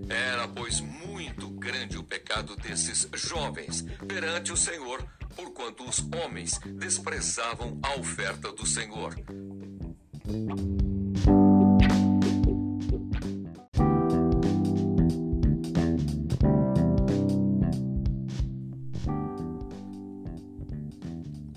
Era, 0.08 0.48
pois, 0.48 0.80
muito 0.80 1.48
grande 1.50 1.96
o 1.96 2.02
pecado 2.02 2.56
desses 2.56 3.08
jovens 3.14 3.84
perante 4.08 4.50
o 4.52 4.56
Senhor 4.56 5.06
porquanto 5.38 5.88
os 5.88 6.04
homens 6.12 6.58
desprezavam 6.80 7.78
a 7.80 7.94
oferta 7.94 8.50
do 8.50 8.66
Senhor. 8.66 9.14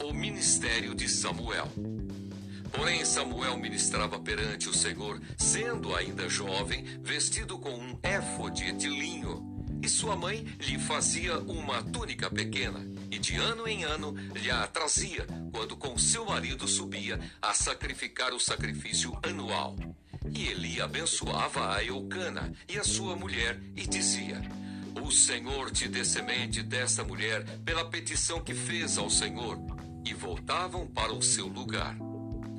O 0.03 0.13
ministério 0.13 0.93
de 0.93 1.09
Samuel. 1.09 1.67
Porém, 2.71 3.03
Samuel 3.03 3.57
ministrava 3.57 4.19
perante 4.19 4.69
o 4.69 4.73
Senhor, 4.75 5.19
sendo 5.39 5.95
ainda 5.95 6.29
jovem, 6.29 6.85
vestido 7.01 7.57
com 7.57 7.71
um 7.71 7.97
éfode 8.03 8.71
de 8.73 8.87
linho, 8.87 9.43
e 9.81 9.89
sua 9.89 10.15
mãe 10.15 10.45
lhe 10.59 10.77
fazia 10.77 11.39
uma 11.39 11.81
túnica 11.81 12.29
pequena 12.29 12.90
e 13.11 13.19
de 13.19 13.35
ano 13.35 13.67
em 13.67 13.83
ano 13.83 14.15
lhe 14.33 14.49
a 14.49 14.65
trazia 14.65 15.27
quando 15.51 15.75
com 15.75 15.97
seu 15.97 16.25
marido 16.25 16.67
subia 16.67 17.19
a 17.41 17.53
sacrificar 17.53 18.33
o 18.33 18.39
sacrifício 18.39 19.15
anual. 19.21 19.75
E 20.33 20.47
Eli 20.47 20.79
abençoava 20.79 21.75
a 21.75 21.83
Eucana 21.83 22.53
e 22.69 22.77
a 22.77 22.83
sua 22.83 23.15
mulher 23.15 23.59
e 23.75 23.85
dizia: 23.85 24.41
O 25.03 25.11
Senhor 25.11 25.71
te 25.71 25.87
dê 25.87 26.05
semente 26.05 26.63
desta 26.63 27.03
mulher 27.03 27.43
pela 27.65 27.89
petição 27.89 28.39
que 28.39 28.53
fez 28.53 28.97
ao 28.97 29.09
Senhor. 29.09 29.57
E 30.05 30.13
voltavam 30.13 30.87
para 30.87 31.13
o 31.13 31.21
seu 31.21 31.47
lugar. 31.47 31.95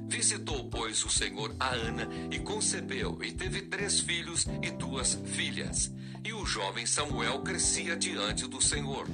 Visitou, 0.07 0.69
pois, 0.69 1.03
o 1.05 1.09
Senhor 1.09 1.57
a 1.59 1.71
Ana 1.71 2.07
e 2.31 2.39
concebeu, 2.39 3.19
e 3.25 3.33
teve 3.33 3.63
três 3.63 3.99
filhos 3.99 4.47
e 4.63 4.71
duas 4.71 5.15
filhas. 5.25 5.91
E 6.23 6.33
o 6.33 6.45
jovem 6.45 6.85
Samuel 6.85 7.41
crescia 7.41 7.97
diante 7.97 8.47
do 8.47 8.61
Senhor. 8.61 9.09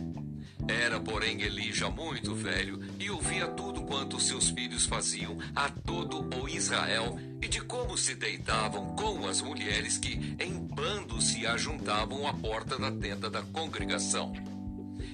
Era, 0.68 1.00
porém, 1.00 1.40
Eli 1.40 1.72
já 1.72 1.88
muito 1.88 2.34
velho 2.34 2.78
e 2.98 3.10
ouvia 3.10 3.48
tudo 3.48 3.82
quanto 3.82 4.20
seus 4.20 4.50
filhos 4.50 4.84
faziam 4.84 5.38
a 5.56 5.70
todo 5.70 6.28
o 6.38 6.48
Israel 6.48 7.18
e 7.40 7.48
de 7.48 7.60
como 7.62 7.96
se 7.96 8.14
deitavam 8.14 8.94
com 8.94 9.26
as 9.26 9.40
mulheres 9.40 9.96
que 9.96 10.36
em 10.38 10.58
bando 10.58 11.22
se 11.22 11.46
ajuntavam 11.46 12.26
à 12.26 12.34
porta 12.34 12.78
da 12.78 12.90
tenda 12.90 13.30
da 13.30 13.42
congregação. 13.42 14.32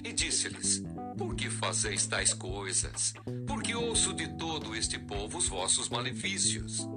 E 0.03 0.11
disse-lhes: 0.11 0.83
Por 1.17 1.35
que 1.35 1.49
fazeis 1.49 2.05
tais 2.05 2.33
coisas? 2.33 3.13
Porque 3.47 3.73
ouço 3.73 4.13
de 4.13 4.27
todo 4.37 4.75
este 4.75 4.99
povo 4.99 5.37
os 5.37 5.47
vossos 5.47 5.87
malefícios. 5.87 6.87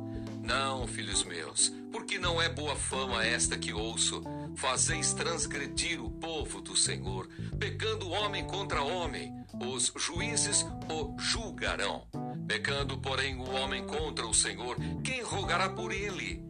Não, 0.42 0.86
filhos 0.86 1.24
meus, 1.24 1.72
porque 1.92 2.18
não 2.18 2.40
é 2.40 2.48
boa 2.48 2.74
fama 2.74 3.24
esta 3.24 3.56
que 3.56 3.72
ouço 3.72 4.22
fazeis 4.56 5.12
transgredir 5.12 6.02
o 6.02 6.10
povo 6.10 6.60
do 6.60 6.76
Senhor, 6.76 7.28
pecando 7.58 8.10
homem 8.10 8.44
contra 8.44 8.82
homem, 8.82 9.32
os 9.60 9.92
juízes 9.96 10.64
o 10.90 11.16
julgarão. 11.18 12.06
Pecando, 12.46 12.98
porém, 12.98 13.36
o 13.36 13.50
homem 13.50 13.84
contra 13.86 14.26
o 14.26 14.34
Senhor, 14.34 14.76
quem 15.04 15.22
rogará 15.22 15.68
por 15.68 15.92
ele? 15.92 16.42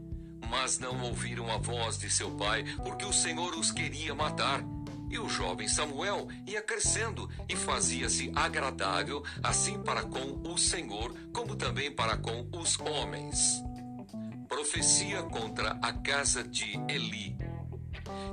Mas 0.48 0.78
não 0.78 1.02
ouviram 1.02 1.50
a 1.50 1.58
voz 1.58 1.98
de 1.98 2.08
seu 2.08 2.30
pai, 2.32 2.64
porque 2.84 3.04
o 3.04 3.12
Senhor 3.12 3.54
os 3.54 3.70
queria 3.70 4.14
matar. 4.14 4.62
E 5.10 5.18
o 5.18 5.28
jovem 5.28 5.66
Samuel 5.66 6.28
ia 6.46 6.60
crescendo 6.60 7.28
e 7.48 7.56
fazia-se 7.56 8.30
agradável, 8.34 9.22
assim 9.42 9.82
para 9.82 10.02
com 10.02 10.42
o 10.48 10.58
Senhor, 10.58 11.14
como 11.32 11.56
também 11.56 11.90
para 11.90 12.16
com 12.16 12.46
os 12.52 12.78
homens. 12.78 13.62
Profecia 14.48 15.22
contra 15.22 15.78
a 15.82 15.92
casa 15.92 16.42
de 16.44 16.78
Eli. 16.88 17.47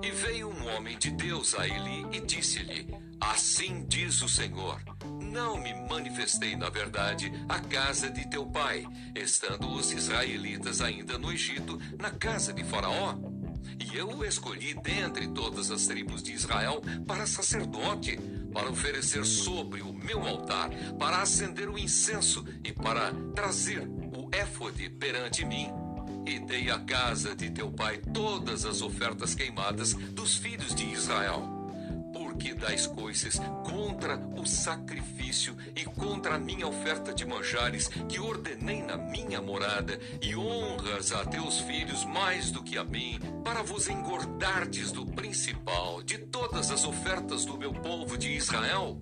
E 0.01 0.11
veio 0.11 0.49
um 0.49 0.75
homem 0.75 0.97
de 0.97 1.11
Deus 1.11 1.55
a 1.55 1.67
Eli 1.67 2.05
e 2.11 2.19
disse-lhe: 2.21 2.87
Assim 3.19 3.85
diz 3.87 4.21
o 4.21 4.29
Senhor: 4.29 4.81
Não 5.21 5.57
me 5.57 5.73
manifestei, 5.87 6.55
na 6.55 6.69
verdade, 6.69 7.31
a 7.49 7.59
casa 7.59 8.09
de 8.09 8.29
teu 8.29 8.45
pai, 8.45 8.85
estando 9.15 9.67
os 9.69 9.91
israelitas 9.91 10.81
ainda 10.81 11.17
no 11.17 11.31
Egito, 11.31 11.79
na 11.99 12.11
casa 12.11 12.53
de 12.53 12.63
Faraó. 12.63 13.15
E 13.79 13.97
eu 13.97 14.09
o 14.09 14.23
escolhi 14.23 14.73
dentre 14.75 15.27
todas 15.27 15.71
as 15.71 15.87
tribos 15.87 16.21
de 16.21 16.33
Israel 16.33 16.81
para 17.07 17.25
sacerdote, 17.25 18.17
para 18.53 18.69
oferecer 18.69 19.25
sobre 19.25 19.81
o 19.81 19.91
meu 19.91 20.25
altar, 20.25 20.69
para 20.99 21.21
acender 21.21 21.69
o 21.69 21.77
incenso 21.77 22.45
e 22.63 22.71
para 22.71 23.11
trazer 23.33 23.81
o 23.81 24.29
éfode 24.33 24.89
perante 24.89 25.43
mim 25.43 25.84
e 26.25 26.39
dei 26.39 26.69
à 26.69 26.79
casa 26.79 27.35
de 27.35 27.49
teu 27.49 27.71
pai 27.71 27.99
todas 28.13 28.65
as 28.65 28.81
ofertas 28.81 29.35
queimadas 29.35 29.93
dos 29.93 30.35
filhos 30.37 30.73
de 30.73 30.85
Israel. 30.85 31.53
Porque 32.13 32.53
dais 32.53 32.87
coisas 32.87 33.39
contra 33.63 34.17
o 34.37 34.45
sacrifício 34.45 35.55
e 35.75 35.83
contra 35.83 36.35
a 36.35 36.39
minha 36.39 36.67
oferta 36.67 37.13
de 37.13 37.25
manjares 37.25 37.87
que 37.87 38.19
ordenei 38.19 38.81
na 38.81 38.97
minha 38.97 39.41
morada, 39.41 39.99
e 40.21 40.35
honras 40.35 41.11
a 41.11 41.25
teus 41.25 41.59
filhos 41.59 42.05
mais 42.05 42.51
do 42.51 42.63
que 42.63 42.77
a 42.77 42.83
mim, 42.83 43.19
para 43.43 43.63
vos 43.63 43.87
engordardes 43.87 44.91
do 44.91 45.05
principal 45.05 46.01
de 46.01 46.17
todas 46.17 46.71
as 46.71 46.85
ofertas 46.85 47.45
do 47.45 47.57
meu 47.57 47.73
povo 47.73 48.17
de 48.17 48.31
Israel? 48.31 49.01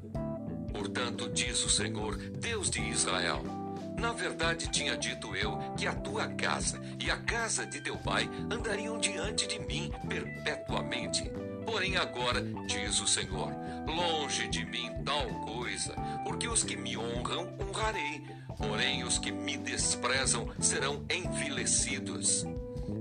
Portanto, 0.72 1.30
diz 1.30 1.64
o 1.64 1.70
Senhor, 1.70 2.18
Deus 2.18 2.70
de 2.70 2.82
Israel: 2.82 3.63
Na 3.98 4.12
verdade, 4.12 4.70
tinha 4.70 4.98
dito 4.98 5.36
eu 5.36 5.58
que 5.78 5.88
a 5.88 5.94
tua 5.94 6.28
casa 6.28 6.82
e 7.00 7.10
a 7.10 7.18
casa 7.18 7.66
de 7.66 7.82
teu 7.82 7.98
pai 7.98 8.30
andariam 8.52 9.00
diante 9.00 9.48
de 9.48 9.60
mim 9.60 9.92
perpetuamente. 10.08 11.30
Porém, 11.66 11.96
agora, 11.96 12.42
diz 12.68 13.00
o 13.00 13.08
Senhor, 13.08 13.52
longe 13.88 14.48
de 14.50 14.66
mim 14.66 14.92
tal 15.06 15.28
coisa, 15.46 15.94
porque 16.24 16.48
os 16.48 16.64
que 16.64 16.76
me 16.76 16.98
honram 16.98 17.54
honrarei, 17.60 18.22
porém 18.58 19.04
os 19.04 19.18
que 19.18 19.32
me 19.32 19.58
desprezam 19.58 20.50
serão 20.60 21.06
envilecidos. 21.10 22.46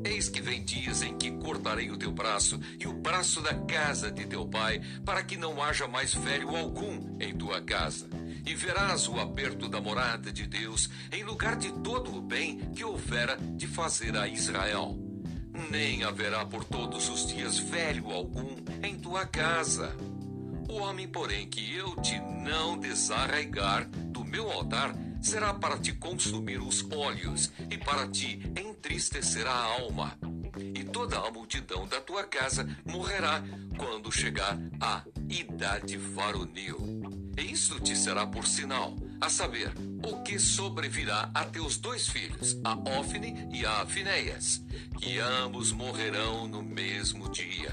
Eis 0.04 0.28
que 0.28 0.40
vem 0.40 0.64
dias 0.64 1.02
em 1.02 1.16
que 1.16 1.30
cortarei 1.32 1.90
o 1.90 1.96
teu 1.96 2.10
braço 2.10 2.58
e 2.78 2.86
o 2.86 2.92
braço 2.92 3.40
da 3.40 3.54
casa 3.54 4.10
de 4.10 4.26
teu 4.26 4.46
pai, 4.46 4.80
para 5.04 5.22
que 5.22 5.36
não 5.36 5.62
haja 5.62 5.86
mais 5.86 6.14
velho 6.14 6.56
algum 6.56 7.16
em 7.20 7.36
tua 7.36 7.60
casa. 7.60 8.08
E 8.44 8.54
verás 8.54 9.08
o 9.08 9.18
aperto 9.20 9.68
da 9.68 9.80
morada 9.80 10.32
de 10.32 10.46
Deus 10.46 10.90
em 11.12 11.22
lugar 11.22 11.56
de 11.56 11.72
todo 11.80 12.16
o 12.16 12.20
bem 12.20 12.58
que 12.74 12.84
houvera 12.84 13.36
de 13.36 13.66
fazer 13.66 14.16
a 14.16 14.26
Israel. 14.26 14.98
Nem 15.70 16.02
haverá 16.02 16.44
por 16.44 16.64
todos 16.64 17.08
os 17.08 17.26
dias 17.26 17.58
velho 17.58 18.10
algum 18.10 18.56
em 18.82 18.98
tua 18.98 19.26
casa. 19.26 19.94
O 20.68 20.76
homem, 20.76 21.06
porém, 21.06 21.48
que 21.48 21.74
eu 21.74 21.94
te 21.96 22.18
não 22.20 22.78
desarraigar 22.78 23.88
do 23.88 24.24
meu 24.24 24.50
altar, 24.50 24.94
será 25.20 25.52
para 25.54 25.78
te 25.78 25.92
consumir 25.92 26.60
os 26.60 26.84
olhos 26.90 27.52
e 27.70 27.76
para 27.78 28.08
te 28.08 28.40
entristecer 28.58 29.46
a 29.46 29.54
alma. 29.54 30.18
E 30.56 30.84
toda 30.84 31.18
a 31.18 31.30
multidão 31.30 31.86
da 31.86 32.00
tua 32.00 32.24
casa 32.24 32.68
morrerá 32.84 33.42
quando 33.76 34.12
chegar 34.12 34.58
a 34.80 35.02
idade 35.28 35.96
varonil. 35.96 37.02
E 37.36 37.52
isto 37.52 37.80
te 37.80 37.96
será 37.96 38.26
por 38.26 38.46
sinal, 38.46 38.94
a 39.20 39.30
saber, 39.30 39.72
o 40.04 40.22
que 40.22 40.38
sobrevirá 40.38 41.30
a 41.34 41.44
teus 41.44 41.78
dois 41.78 42.06
filhos, 42.08 42.58
a 42.62 42.74
Ofne 42.98 43.48
e 43.52 43.64
a 43.64 43.86
Finéias, 43.86 44.62
que 45.00 45.18
ambos 45.18 45.72
morrerão 45.72 46.46
no 46.46 46.62
mesmo 46.62 47.30
dia. 47.30 47.72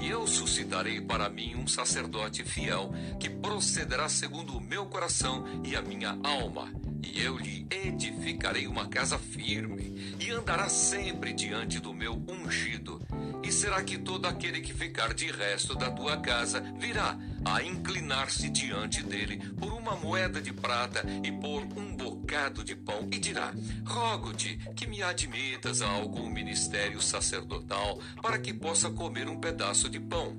E 0.00 0.08
eu 0.08 0.26
suscitarei 0.26 1.00
para 1.00 1.28
mim 1.28 1.54
um 1.56 1.66
sacerdote 1.66 2.42
fiel, 2.44 2.92
que 3.18 3.28
procederá 3.28 4.08
segundo 4.08 4.56
o 4.56 4.60
meu 4.60 4.86
coração 4.86 5.44
e 5.64 5.76
a 5.76 5.82
minha 5.82 6.18
alma. 6.24 6.72
E 7.02 7.20
eu 7.22 7.36
lhe 7.36 7.66
edificarei 7.70 8.66
uma 8.66 8.88
casa 8.88 9.18
firme, 9.18 9.99
e 10.20 10.30
andará 10.30 10.68
sempre 10.68 11.32
diante 11.32 11.80
do 11.80 11.94
meu 11.94 12.22
ungido. 12.28 13.00
E 13.42 13.50
será 13.50 13.82
que 13.82 13.96
todo 13.96 14.26
aquele 14.26 14.60
que 14.60 14.74
ficar 14.74 15.14
de 15.14 15.30
resto 15.30 15.74
da 15.74 15.90
tua 15.90 16.18
casa 16.18 16.60
virá 16.78 17.18
a 17.44 17.62
inclinar-se 17.62 18.50
diante 18.50 19.02
dele 19.02 19.38
por 19.58 19.72
uma 19.72 19.96
moeda 19.96 20.40
de 20.42 20.52
prata 20.52 21.02
e 21.24 21.32
por 21.32 21.62
um 21.76 21.96
bocado 21.96 22.62
de 22.62 22.76
pão, 22.76 23.08
e 23.10 23.18
dirá: 23.18 23.52
Rogo-te 23.84 24.58
que 24.76 24.86
me 24.86 25.02
admitas 25.02 25.80
a 25.80 25.88
algum 25.88 26.28
ministério 26.28 27.00
sacerdotal 27.00 27.98
para 28.20 28.38
que 28.38 28.52
possa 28.52 28.90
comer 28.90 29.28
um 29.28 29.40
pedaço 29.40 29.88
de 29.88 29.98
pão. 29.98 30.36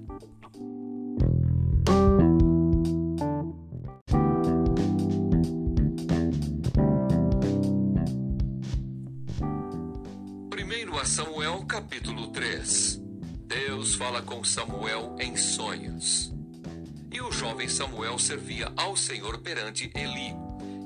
Primeiro 10.91 11.09
Samuel, 11.09 11.65
capítulo 11.65 12.27
3. 12.27 13.01
Deus 13.47 13.95
fala 13.95 14.21
com 14.21 14.43
Samuel 14.43 15.15
em 15.21 15.37
sonhos. 15.37 16.33
E 17.09 17.21
o 17.21 17.31
jovem 17.31 17.69
Samuel 17.69 18.19
servia 18.19 18.69
ao 18.75 18.97
Senhor 18.97 19.37
perante 19.37 19.89
Eli. 19.95 20.35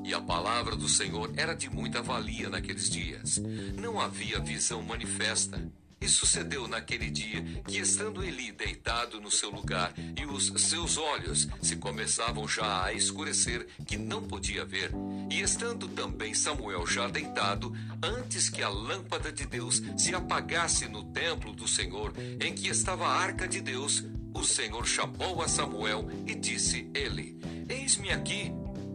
E 0.04 0.14
a 0.14 0.22
palavra 0.22 0.76
do 0.76 0.88
Senhor 0.88 1.32
era 1.36 1.56
de 1.56 1.72
muita 1.72 2.04
valia 2.04 2.50
naqueles 2.50 2.88
dias. 2.88 3.42
Não 3.82 4.00
havia 4.00 4.40
visão 4.40 4.84
manifesta. 4.84 5.60
E 6.00 6.08
sucedeu 6.08 6.68
naquele 6.68 7.10
dia 7.10 7.42
que, 7.68 7.78
estando 7.78 8.24
Eli 8.24 8.52
deitado 8.52 9.20
no 9.20 9.32
seu 9.32 9.50
lugar 9.50 9.94
e 10.18 10.26
os 10.26 10.54
seus 10.62 10.98
olhos 10.98 11.48
se 11.62 11.78
começavam 11.78 12.48
já 12.48 12.86
a 12.86 12.94
escurecer, 12.94 13.68
que 13.86 13.98
não 13.98 14.22
podia 14.24 14.66
ver, 14.66 14.92
e 15.30 15.42
estando 15.42 15.88
também 15.88 16.34
Samuel 16.34 16.86
já 16.86 17.08
deitado, 17.08 17.74
antes 18.04 18.50
que 18.50 18.62
a 18.62 18.70
lâmpada 18.70 19.32
de 19.32 19.46
Deus 19.46 19.82
se 19.98 20.14
apagasse 20.14 20.88
no 20.88 21.04
templo 21.06 21.54
do 21.54 21.68
Senhor, 21.68 22.14
em 22.40 22.54
que 22.54 22.68
estava 22.68 23.08
a 23.08 23.18
arca 23.18 23.48
de 23.48 23.62
Deus, 23.62 24.04
o 24.34 24.44
Senhor 24.44 24.86
chamou 24.86 25.42
a 25.42 25.48
Samuel 25.48 26.10
e 26.28 26.36
disse 26.36 26.90
ele: 26.94 27.40
Eis-me 27.70 28.12
aqui. 28.12 28.52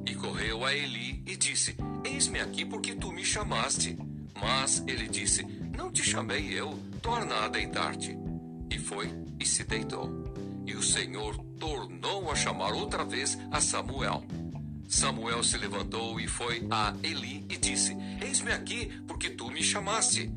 E 0.06 0.14
correu 0.14 0.64
a 0.64 0.74
Eli 0.74 1.22
e 1.26 1.36
disse: 1.36 1.76
Eis-me 2.04 2.40
aqui 2.40 2.64
porque 2.64 2.94
tu 2.94 3.12
me 3.12 3.24
chamaste. 3.24 3.96
Mas 4.40 4.82
ele 4.86 5.08
disse: 5.08 5.46
Não 5.76 5.90
te 5.90 6.02
chamei 6.02 6.52
eu, 6.52 6.78
torna 7.02 7.44
a 7.44 7.48
deitar-te. 7.48 8.16
E 8.70 8.78
foi 8.78 9.10
e 9.38 9.46
se 9.46 9.64
deitou. 9.64 10.24
E 10.66 10.74
o 10.74 10.82
Senhor 10.82 11.36
tornou 11.58 12.30
a 12.30 12.34
chamar 12.34 12.72
outra 12.72 13.04
vez 13.04 13.38
a 13.50 13.60
Samuel. 13.60 14.24
Samuel 14.88 15.42
se 15.44 15.56
levantou 15.56 16.20
e 16.20 16.26
foi 16.26 16.66
a 16.70 16.94
Eli 17.02 17.46
e 17.48 17.56
disse: 17.56 17.96
Eis-me 18.20 18.52
aqui 18.52 18.86
porque 19.06 19.30
tu 19.30 19.50
me 19.50 19.62
chamaste. 19.62 20.30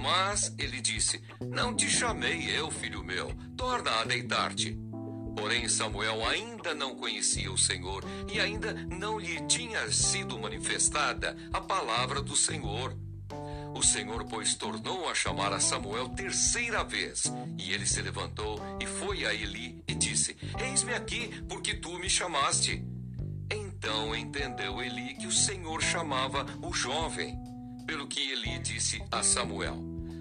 Mas 0.00 0.54
ele 0.58 0.80
disse: 0.80 1.22
Não 1.40 1.74
te 1.74 1.88
chamei 1.88 2.50
eu, 2.56 2.70
filho 2.70 3.04
meu, 3.04 3.34
torna 3.56 3.90
a 4.00 4.04
deitar-te. 4.04 4.78
Porém, 5.36 5.68
Samuel 5.68 6.26
ainda 6.26 6.74
não 6.74 6.96
conhecia 6.96 7.52
o 7.52 7.58
Senhor 7.58 8.02
e 8.32 8.40
ainda 8.40 8.72
não 8.72 9.18
lhe 9.18 9.40
tinha 9.46 9.90
sido 9.90 10.38
manifestada 10.38 11.36
a 11.52 11.60
palavra 11.60 12.20
do 12.20 12.36
Senhor. 12.36 12.96
O 13.74 13.82
Senhor, 13.82 14.24
pois, 14.24 14.54
tornou 14.54 15.08
a 15.08 15.14
chamar 15.14 15.52
a 15.52 15.60
Samuel 15.60 16.08
terceira 16.10 16.82
vez. 16.82 17.32
E 17.58 17.72
ele 17.72 17.86
se 17.86 18.02
levantou 18.02 18.60
e 18.80 18.86
foi 18.86 19.24
a 19.24 19.34
Eli 19.34 19.82
e 19.86 19.94
disse: 19.94 20.36
Eis-me 20.58 20.94
aqui, 20.94 21.42
porque 21.48 21.74
tu 21.74 21.98
me 21.98 22.08
chamaste. 22.08 22.84
Então 23.50 24.14
entendeu 24.14 24.82
Eli 24.82 25.14
que 25.14 25.26
o 25.26 25.32
Senhor 25.32 25.82
chamava 25.82 26.44
o 26.62 26.72
jovem. 26.72 27.38
Pelo 27.86 28.06
que 28.06 28.32
Eli 28.32 28.58
disse 28.58 29.02
a 29.10 29.22
Samuel: 29.22 29.78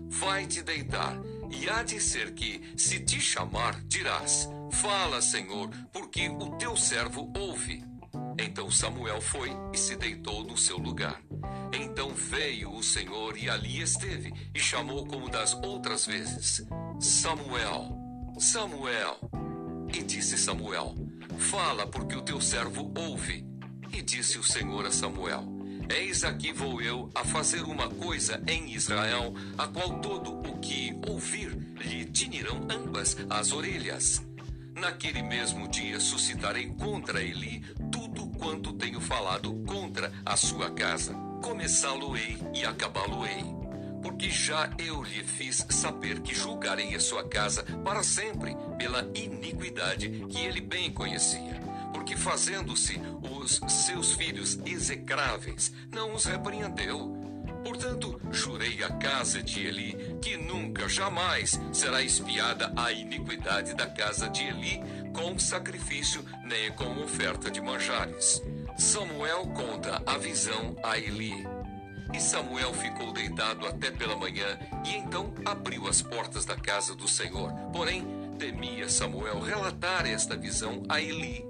Vai 0.09 0.47
te 0.47 0.61
deitar, 0.61 1.17
e 1.49 1.69
há 1.69 1.83
de 1.83 1.99
ser 1.99 2.33
que, 2.33 2.61
se 2.77 2.99
te 2.99 3.19
chamar, 3.19 3.81
dirás: 3.85 4.49
Fala, 4.71 5.21
Senhor, 5.21 5.69
porque 5.91 6.29
o 6.29 6.51
teu 6.57 6.75
servo 6.75 7.31
ouve. 7.35 7.83
Então 8.39 8.69
Samuel 8.69 9.19
foi 9.19 9.51
e 9.73 9.77
se 9.77 9.95
deitou 9.95 10.43
no 10.43 10.57
seu 10.57 10.77
lugar. 10.77 11.21
Então 11.73 12.13
veio 12.13 12.71
o 12.73 12.83
Senhor 12.83 13.37
e 13.37 13.49
ali 13.49 13.81
esteve, 13.81 14.33
e 14.53 14.59
chamou 14.59 15.05
como 15.05 15.29
das 15.29 15.53
outras 15.53 16.05
vezes: 16.05 16.65
Samuel, 16.99 17.97
Samuel. 18.39 19.17
E 19.93 20.03
disse 20.03 20.37
Samuel: 20.37 20.95
Fala, 21.37 21.87
porque 21.87 22.15
o 22.15 22.21
teu 22.21 22.39
servo 22.41 22.91
ouve. 22.95 23.45
E 23.91 24.01
disse 24.01 24.37
o 24.37 24.43
Senhor 24.43 24.85
a 24.85 24.91
Samuel: 24.91 25.45
Eis 25.89 26.23
aqui 26.23 26.51
vou 26.51 26.81
eu 26.81 27.09
a 27.15 27.23
fazer 27.23 27.61
uma 27.61 27.89
coisa 27.89 28.41
em 28.47 28.73
Israel, 28.73 29.33
a 29.57 29.67
qual 29.67 29.99
todo 29.99 30.39
o 30.39 30.59
que 30.59 30.93
ouvir 31.07 31.49
lhe 31.79 32.05
tinirão 32.05 32.67
ambas 32.69 33.15
as 33.29 33.51
orelhas. 33.51 34.21
Naquele 34.75 35.23
mesmo 35.23 35.67
dia 35.67 35.99
suscitarei 35.99 36.67
contra 36.67 37.23
Eli 37.23 37.63
tudo 37.91 38.27
quanto 38.37 38.73
tenho 38.73 39.01
falado 39.01 39.53
contra 39.65 40.11
a 40.25 40.35
sua 40.35 40.69
casa. 40.71 41.26
Começá-lo-ei 41.41 42.37
e 42.53 42.65
acabá-lo-ei. 42.65 43.43
Porque 44.01 44.29
já 44.29 44.69
eu 44.77 45.03
lhe 45.03 45.23
fiz 45.23 45.65
saber 45.69 46.21
que 46.21 46.33
julgarei 46.33 46.95
a 46.95 46.99
sua 46.99 47.27
casa 47.27 47.63
para 47.83 48.03
sempre 48.03 48.55
pela 48.77 49.09
iniquidade 49.15 50.25
que 50.29 50.39
ele 50.39 50.61
bem 50.61 50.91
conhecia 50.91 51.57
porque 52.07 52.15
fazendo-se 52.15 53.01
os 53.21 53.59
seus 53.67 54.13
filhos 54.13 54.59
execráveis, 54.65 55.73
não 55.91 56.13
os 56.13 56.25
repreendeu. 56.25 57.17
Portanto, 57.63 58.21
jurei 58.31 58.81
à 58.83 58.89
casa 58.93 59.43
de 59.43 59.65
Eli 59.65 60.17
que 60.21 60.37
nunca, 60.37 60.87
jamais 60.87 61.59
será 61.73 62.01
espiada 62.01 62.71
a 62.77 62.91
iniquidade 62.93 63.73
da 63.73 63.87
casa 63.87 64.29
de 64.29 64.43
Eli 64.43 64.81
com 65.13 65.37
sacrifício 65.37 66.23
nem 66.43 66.71
com 66.71 67.03
oferta 67.03 67.51
de 67.51 67.59
manjares. 67.59 68.41
Samuel 68.77 69.47
conta 69.47 70.01
a 70.05 70.17
visão 70.19 70.75
a 70.83 70.97
Eli. 70.99 71.45
E 72.13 72.19
Samuel 72.19 72.73
ficou 72.75 73.11
deitado 73.11 73.65
até 73.65 73.89
pela 73.89 74.15
manhã, 74.15 74.57
e 74.85 74.95
então 74.95 75.33
abriu 75.43 75.87
as 75.87 76.01
portas 76.01 76.45
da 76.45 76.55
casa 76.55 76.95
do 76.95 77.07
Senhor. 77.07 77.51
Porém, 77.73 78.05
temia 78.37 78.87
Samuel 78.87 79.39
relatar 79.39 80.05
esta 80.05 80.37
visão 80.37 80.83
a 80.87 81.01
Eli. 81.01 81.43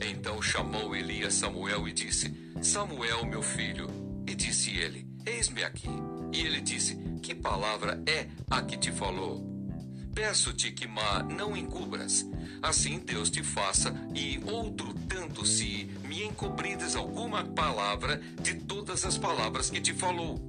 Então 0.00 0.40
chamou 0.40 0.96
Eli 0.96 1.24
a 1.24 1.30
Samuel 1.30 1.86
e 1.86 1.92
disse: 1.92 2.34
Samuel, 2.62 3.26
meu 3.26 3.42
filho. 3.42 3.88
E 4.26 4.34
disse 4.34 4.74
ele: 4.76 5.06
Eis-me 5.26 5.62
aqui. 5.62 5.90
E 6.32 6.40
ele 6.40 6.62
disse: 6.62 6.96
Que 7.22 7.34
palavra 7.34 8.02
é 8.06 8.28
a 8.50 8.62
que 8.62 8.78
te 8.78 8.90
falou? 8.90 9.46
Peço-te 10.14 10.72
que 10.72 10.86
má 10.86 11.22
não 11.22 11.56
encubras. 11.56 12.26
Assim 12.62 13.00
Deus 13.00 13.28
te 13.28 13.42
faça, 13.42 13.92
e 14.14 14.40
outro 14.46 14.94
tanto 15.08 15.44
se 15.44 15.90
me 16.04 16.22
encobrides 16.22 16.94
alguma 16.94 17.44
palavra 17.44 18.22
de 18.40 18.54
todas 18.54 19.04
as 19.04 19.18
palavras 19.18 19.68
que 19.68 19.80
te 19.80 19.92
falou. 19.92 20.40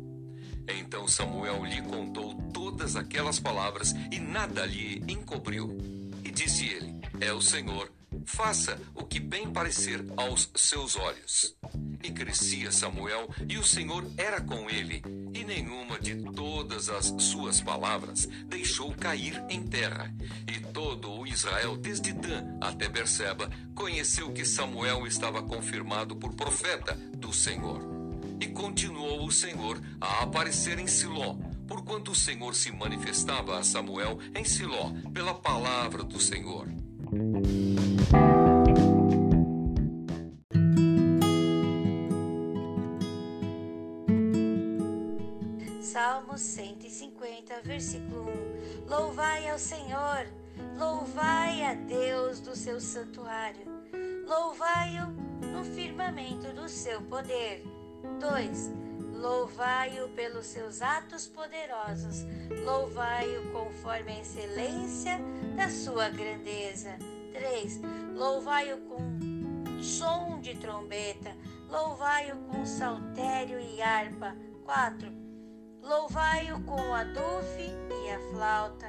Então 0.68 1.08
Samuel 1.08 1.66
lhe 1.66 1.82
contou 1.82 2.36
todas 2.54 2.96
aquelas 2.96 3.40
palavras 3.40 3.94
e 4.12 4.20
nada 4.20 4.66
lhe 4.66 5.04
encobriu. 5.08 5.76
E 6.24 6.32
disse 6.32 6.68
ele: 6.68 6.96
É 7.20 7.34
o 7.34 7.42
Senhor, 7.42 7.92
faça 8.26 8.80
o 8.96 9.04
que 9.04 9.20
bem 9.20 9.50
parecer 9.52 10.04
aos 10.18 10.50
seus 10.56 10.96
olhos. 10.96 11.56
E 12.04 12.12
crescia 12.12 12.72
Samuel, 12.72 13.30
e 13.48 13.58
o 13.58 13.64
Senhor 13.64 14.06
era 14.18 14.42
com 14.42 14.70
ele, 14.70 15.02
e 15.34 15.44
nenhuma 15.44 16.00
de 16.00 16.16
todas 16.32 16.90
as 16.90 17.14
suas 17.24 17.62
palavras 17.62 18.28
deixou 18.46 18.94
cair 18.94 19.44
em 19.50 19.64
terra. 19.64 20.14
E 20.48 20.60
todo 20.60 21.12
o 21.12 21.28
Israel, 21.28 21.78
desde 21.78 22.12
Dan 22.14 22.58
até 22.60 22.90
Berseba, 22.90 23.50
conheceu 23.74 24.32
que 24.32 24.46
Samuel 24.46 25.08
estava 25.08 25.42
confirmado 25.42 26.16
por 26.16 26.34
profeta 26.34 26.96
do 27.18 27.32
Senhor. 27.32 27.82
E 28.40 28.48
continuou 28.48 29.26
o 29.26 29.32
Senhor 29.32 29.82
a 30.02 30.24
aparecer 30.24 30.78
em 30.78 30.88
Siló, 30.88 31.36
porquanto 31.68 32.12
o 32.12 32.16
Senhor 32.16 32.54
se 32.56 32.72
manifestava 32.72 33.58
a 33.58 33.64
Samuel 33.64 34.20
em 34.36 34.44
Siló 34.44 34.92
pela 35.14 35.34
palavra 35.34 36.04
do 36.04 36.20
Senhor. 36.20 36.68
Salmo 45.94 46.38
150, 46.38 47.62
versículo 47.62 48.26
1. 48.88 48.90
Louvai 48.90 49.48
ao 49.48 49.60
Senhor, 49.60 50.26
louvai 50.76 51.64
a 51.64 51.76
Deus 51.76 52.40
do 52.40 52.56
seu 52.56 52.82
santuário, 52.82 53.68
louvai-o 54.26 55.08
no 55.52 55.64
firmamento 55.64 56.52
do 56.54 56.68
seu 56.68 57.00
poder. 57.04 57.64
2. 58.20 58.72
Louvai-o 59.22 60.10
pelos 60.10 60.48
seus 60.48 60.82
atos 60.82 61.28
poderosos, 61.28 62.26
louvai-o 62.66 63.52
conforme 63.52 64.14
a 64.14 64.20
excelência 64.22 65.20
da 65.56 65.70
sua 65.70 66.10
grandeza. 66.10 66.98
3. 67.34 67.82
Louvai-o 68.16 68.78
com 68.82 69.82
som 69.82 70.40
de 70.40 70.56
trombeta, 70.56 71.36
louvai-o 71.70 72.38
com 72.48 72.66
saltério 72.66 73.60
e 73.60 73.82
harpa. 73.82 74.36
4 74.64 75.24
Louvai-o 75.84 76.64
com 76.64 76.94
a 76.94 77.04
e 77.04 78.10
a 78.10 78.20
flauta. 78.32 78.88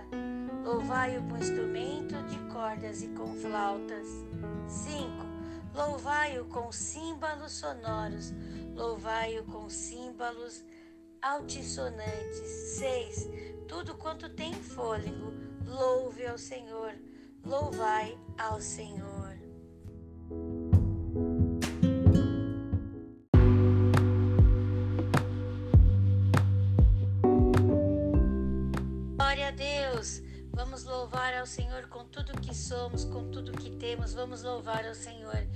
Louvai-o 0.64 1.28
com 1.28 1.36
instrumento 1.36 2.22
de 2.28 2.38
cordas 2.52 3.02
e 3.02 3.08
com 3.08 3.34
flautas. 3.34 4.06
5. 4.68 5.08
Louvai-o 5.74 6.44
com 6.44 6.70
símbolos 6.70 7.50
sonoros. 7.50 8.32
Louvai-o 8.76 9.42
com 9.42 9.68
símbolos 9.68 10.64
altissonantes. 11.20 12.48
6. 12.78 13.28
Tudo 13.66 13.96
quanto 13.96 14.28
tem 14.28 14.54
fôlego, 14.54 15.32
louve 15.66 16.24
ao 16.24 16.38
Senhor. 16.38 16.94
Louvai 17.44 18.18
ao 18.38 18.58
Senhor. 18.58 19.36
Glória 29.14 29.48
a 29.48 29.50
Deus! 29.50 30.22
Vamos 30.52 30.84
louvar 30.84 31.34
ao 31.34 31.44
Senhor 31.44 31.86
com 31.88 32.06
tudo 32.06 32.40
que 32.40 32.54
somos, 32.54 33.04
com 33.04 33.30
tudo 33.30 33.52
que 33.52 33.76
temos. 33.76 34.14
Vamos 34.14 34.42
louvar 34.42 34.86
ao 34.86 34.94
Senhor. 34.94 35.46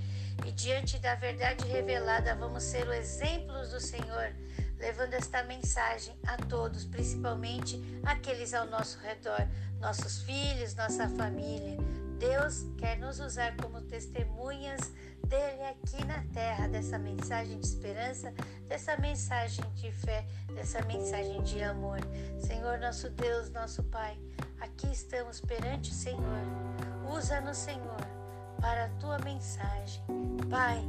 E 0.45 0.51
diante 0.51 0.99
da 0.99 1.15
verdade 1.15 1.65
revelada, 1.65 2.35
vamos 2.35 2.63
ser 2.63 2.87
o 2.87 2.93
exemplo 2.93 3.67
do 3.67 3.79
Senhor, 3.79 4.31
levando 4.77 5.13
esta 5.15 5.43
mensagem 5.43 6.15
a 6.27 6.37
todos, 6.37 6.85
principalmente 6.85 7.81
aqueles 8.05 8.53
ao 8.53 8.67
nosso 8.67 8.99
redor, 8.99 9.47
nossos 9.79 10.21
filhos, 10.23 10.75
nossa 10.75 11.07
família. 11.09 11.77
Deus 12.19 12.65
quer 12.77 12.97
nos 12.97 13.19
usar 13.19 13.55
como 13.57 13.81
testemunhas 13.81 14.91
dele 15.25 15.63
aqui 15.63 16.03
na 16.05 16.21
terra, 16.33 16.67
dessa 16.67 16.97
mensagem 16.99 17.57
de 17.57 17.65
esperança, 17.65 18.33
dessa 18.67 18.97
mensagem 18.97 19.63
de 19.75 19.91
fé, 19.91 20.25
dessa 20.53 20.81
mensagem 20.81 21.41
de 21.43 21.63
amor. 21.63 21.99
Senhor, 22.39 22.77
nosso 22.79 23.09
Deus, 23.11 23.49
nosso 23.51 23.83
Pai, 23.83 24.17
aqui 24.59 24.91
estamos 24.91 25.39
perante 25.39 25.91
o 25.91 25.93
Senhor. 25.93 26.41
Usa-nos, 27.09 27.57
Senhor, 27.57 28.01
para 28.59 28.85
a 28.85 28.89
tua 28.99 29.17
mensagem. 29.19 30.03
Pai, 30.49 30.83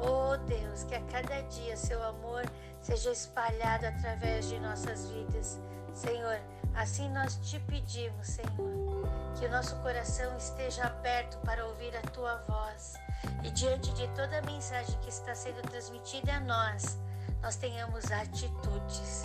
oh 0.00 0.36
Deus, 0.46 0.84
que 0.84 0.94
a 0.94 1.00
cada 1.02 1.42
dia 1.42 1.76
seu 1.76 2.02
amor 2.02 2.44
seja 2.80 3.10
espalhado 3.10 3.86
através 3.86 4.48
de 4.48 4.58
nossas 4.60 5.10
vidas. 5.10 5.60
Senhor, 5.92 6.40
assim 6.74 7.08
nós 7.10 7.36
te 7.42 7.58
pedimos, 7.60 8.26
Senhor, 8.26 9.08
que 9.38 9.46
o 9.46 9.50
nosso 9.50 9.76
coração 9.76 10.36
esteja 10.36 10.84
aberto 10.84 11.38
para 11.38 11.64
ouvir 11.66 11.96
a 11.96 12.02
tua 12.02 12.36
voz 12.48 12.94
e 13.42 13.50
diante 13.50 13.92
de 13.94 14.06
toda 14.08 14.38
a 14.38 14.42
mensagem 14.42 14.98
que 15.00 15.08
está 15.08 15.34
sendo 15.34 15.62
transmitida 15.68 16.34
a 16.34 16.40
nós, 16.40 16.98
nós 17.42 17.56
tenhamos 17.56 18.10
atitudes 18.10 19.24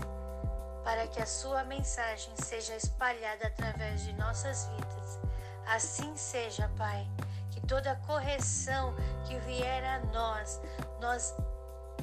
para 0.83 1.07
que 1.07 1.21
a 1.21 1.25
sua 1.25 1.63
mensagem 1.63 2.33
seja 2.35 2.75
espalhada 2.75 3.47
através 3.47 4.03
de 4.03 4.13
nossas 4.13 4.65
vidas. 4.65 5.19
Assim 5.67 6.15
seja, 6.15 6.69
Pai, 6.77 7.07
que 7.51 7.61
toda 7.61 7.95
correção 8.07 8.95
que 9.25 9.37
vier 9.39 9.83
a 9.83 9.99
nós, 10.07 10.59
nós 10.99 11.35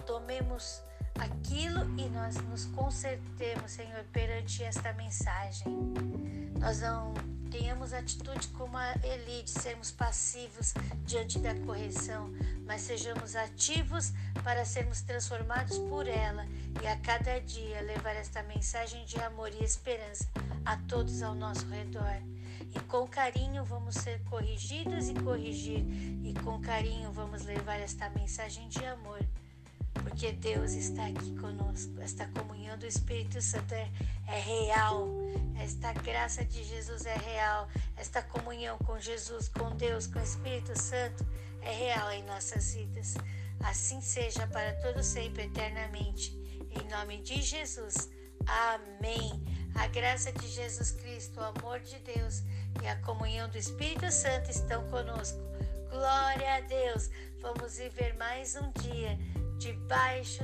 tomemos 0.06 0.82
aquilo 1.18 1.82
e 1.98 2.08
nós 2.08 2.36
nos 2.36 2.66
consertemos, 2.66 3.72
Senhor, 3.72 4.04
perante 4.12 4.62
esta 4.62 4.92
mensagem. 4.92 5.66
Nós 6.58 6.80
não 6.80 7.14
tenhamos 7.50 7.92
atitude 7.92 8.48
como 8.48 8.76
a 8.76 8.94
Eli, 9.02 9.42
de 9.42 9.50
sermos 9.50 9.90
passivos 9.90 10.74
diante 11.04 11.38
da 11.38 11.54
correção, 11.54 12.30
mas 12.66 12.82
sejamos 12.82 13.36
ativos 13.36 14.12
para 14.42 14.64
sermos 14.64 15.00
transformados 15.00 15.78
por 15.78 16.06
ela 16.06 16.46
e 16.82 16.86
a 16.86 16.96
cada 16.98 17.40
dia 17.40 17.80
levar 17.82 18.14
esta 18.16 18.42
mensagem 18.42 19.04
de 19.06 19.18
amor 19.20 19.50
e 19.52 19.64
esperança 19.64 20.28
a 20.64 20.76
todos 20.88 21.22
ao 21.22 21.34
nosso 21.34 21.66
redor. 21.68 22.20
E 22.74 22.80
com 22.80 23.06
carinho 23.06 23.64
vamos 23.64 23.94
ser 23.94 24.20
corrigidos 24.24 25.08
e 25.08 25.14
corrigir, 25.14 25.84
e 26.24 26.34
com 26.44 26.60
carinho 26.60 27.10
vamos 27.12 27.42
levar 27.44 27.80
esta 27.80 28.10
mensagem 28.10 28.68
de 28.68 28.84
amor 28.84 29.20
porque 30.02 30.32
Deus 30.32 30.72
está 30.72 31.06
aqui 31.06 31.36
conosco. 31.36 32.00
Esta 32.00 32.26
comunhão 32.28 32.78
do 32.78 32.86
Espírito 32.86 33.40
Santo 33.40 33.72
é, 33.74 33.90
é 34.28 34.38
real. 34.40 35.08
Esta 35.58 35.92
graça 35.92 36.44
de 36.44 36.64
Jesus 36.64 37.06
é 37.06 37.16
real. 37.16 37.68
Esta 37.96 38.22
comunhão 38.22 38.78
com 38.78 38.98
Jesus, 38.98 39.48
com 39.48 39.70
Deus, 39.76 40.06
com 40.06 40.18
o 40.18 40.22
Espírito 40.22 40.78
Santo 40.78 41.24
é 41.62 41.72
real 41.72 42.12
em 42.12 42.22
nossas 42.24 42.74
vidas. 42.74 43.14
Assim 43.60 44.00
seja 44.00 44.46
para 44.46 44.72
todo 44.74 45.02
sempre, 45.02 45.44
eternamente. 45.44 46.36
Em 46.70 46.88
nome 46.88 47.22
de 47.22 47.42
Jesus. 47.42 48.08
Amém. 48.46 49.42
A 49.74 49.86
graça 49.88 50.32
de 50.32 50.48
Jesus 50.48 50.92
Cristo, 50.92 51.40
o 51.40 51.44
amor 51.44 51.80
de 51.80 51.98
Deus 51.98 52.42
e 52.82 52.86
a 52.86 52.96
comunhão 53.02 53.48
do 53.48 53.58
Espírito 53.58 54.10
Santo 54.10 54.50
estão 54.50 54.88
conosco. 54.88 55.38
Glória 55.90 56.54
a 56.54 56.60
Deus. 56.60 57.10
Vamos 57.40 57.78
viver 57.78 58.14
mais 58.14 58.56
um 58.56 58.70
dia 58.80 59.18
debaixo 59.58 60.42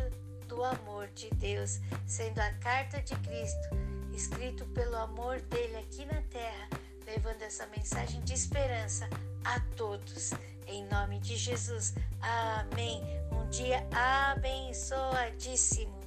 do 0.48 0.62
amor 0.62 1.08
de 1.14 1.30
Deus, 1.36 1.80
sendo 2.06 2.40
a 2.40 2.52
carta 2.54 3.00
de 3.00 3.14
Cristo, 3.16 3.68
escrito 4.14 4.66
pelo 4.66 4.96
amor 4.96 5.40
dele 5.42 5.76
aqui 5.76 6.04
na 6.04 6.20
terra, 6.22 6.68
levando 7.06 7.42
essa 7.42 7.66
mensagem 7.68 8.20
de 8.22 8.34
esperança 8.34 9.08
a 9.44 9.60
todos. 9.76 10.32
Em 10.66 10.84
nome 10.86 11.20
de 11.20 11.36
Jesus. 11.36 11.94
Amém. 12.20 13.00
Um 13.30 13.48
dia 13.48 13.86
abençoadíssimo. 13.92 16.02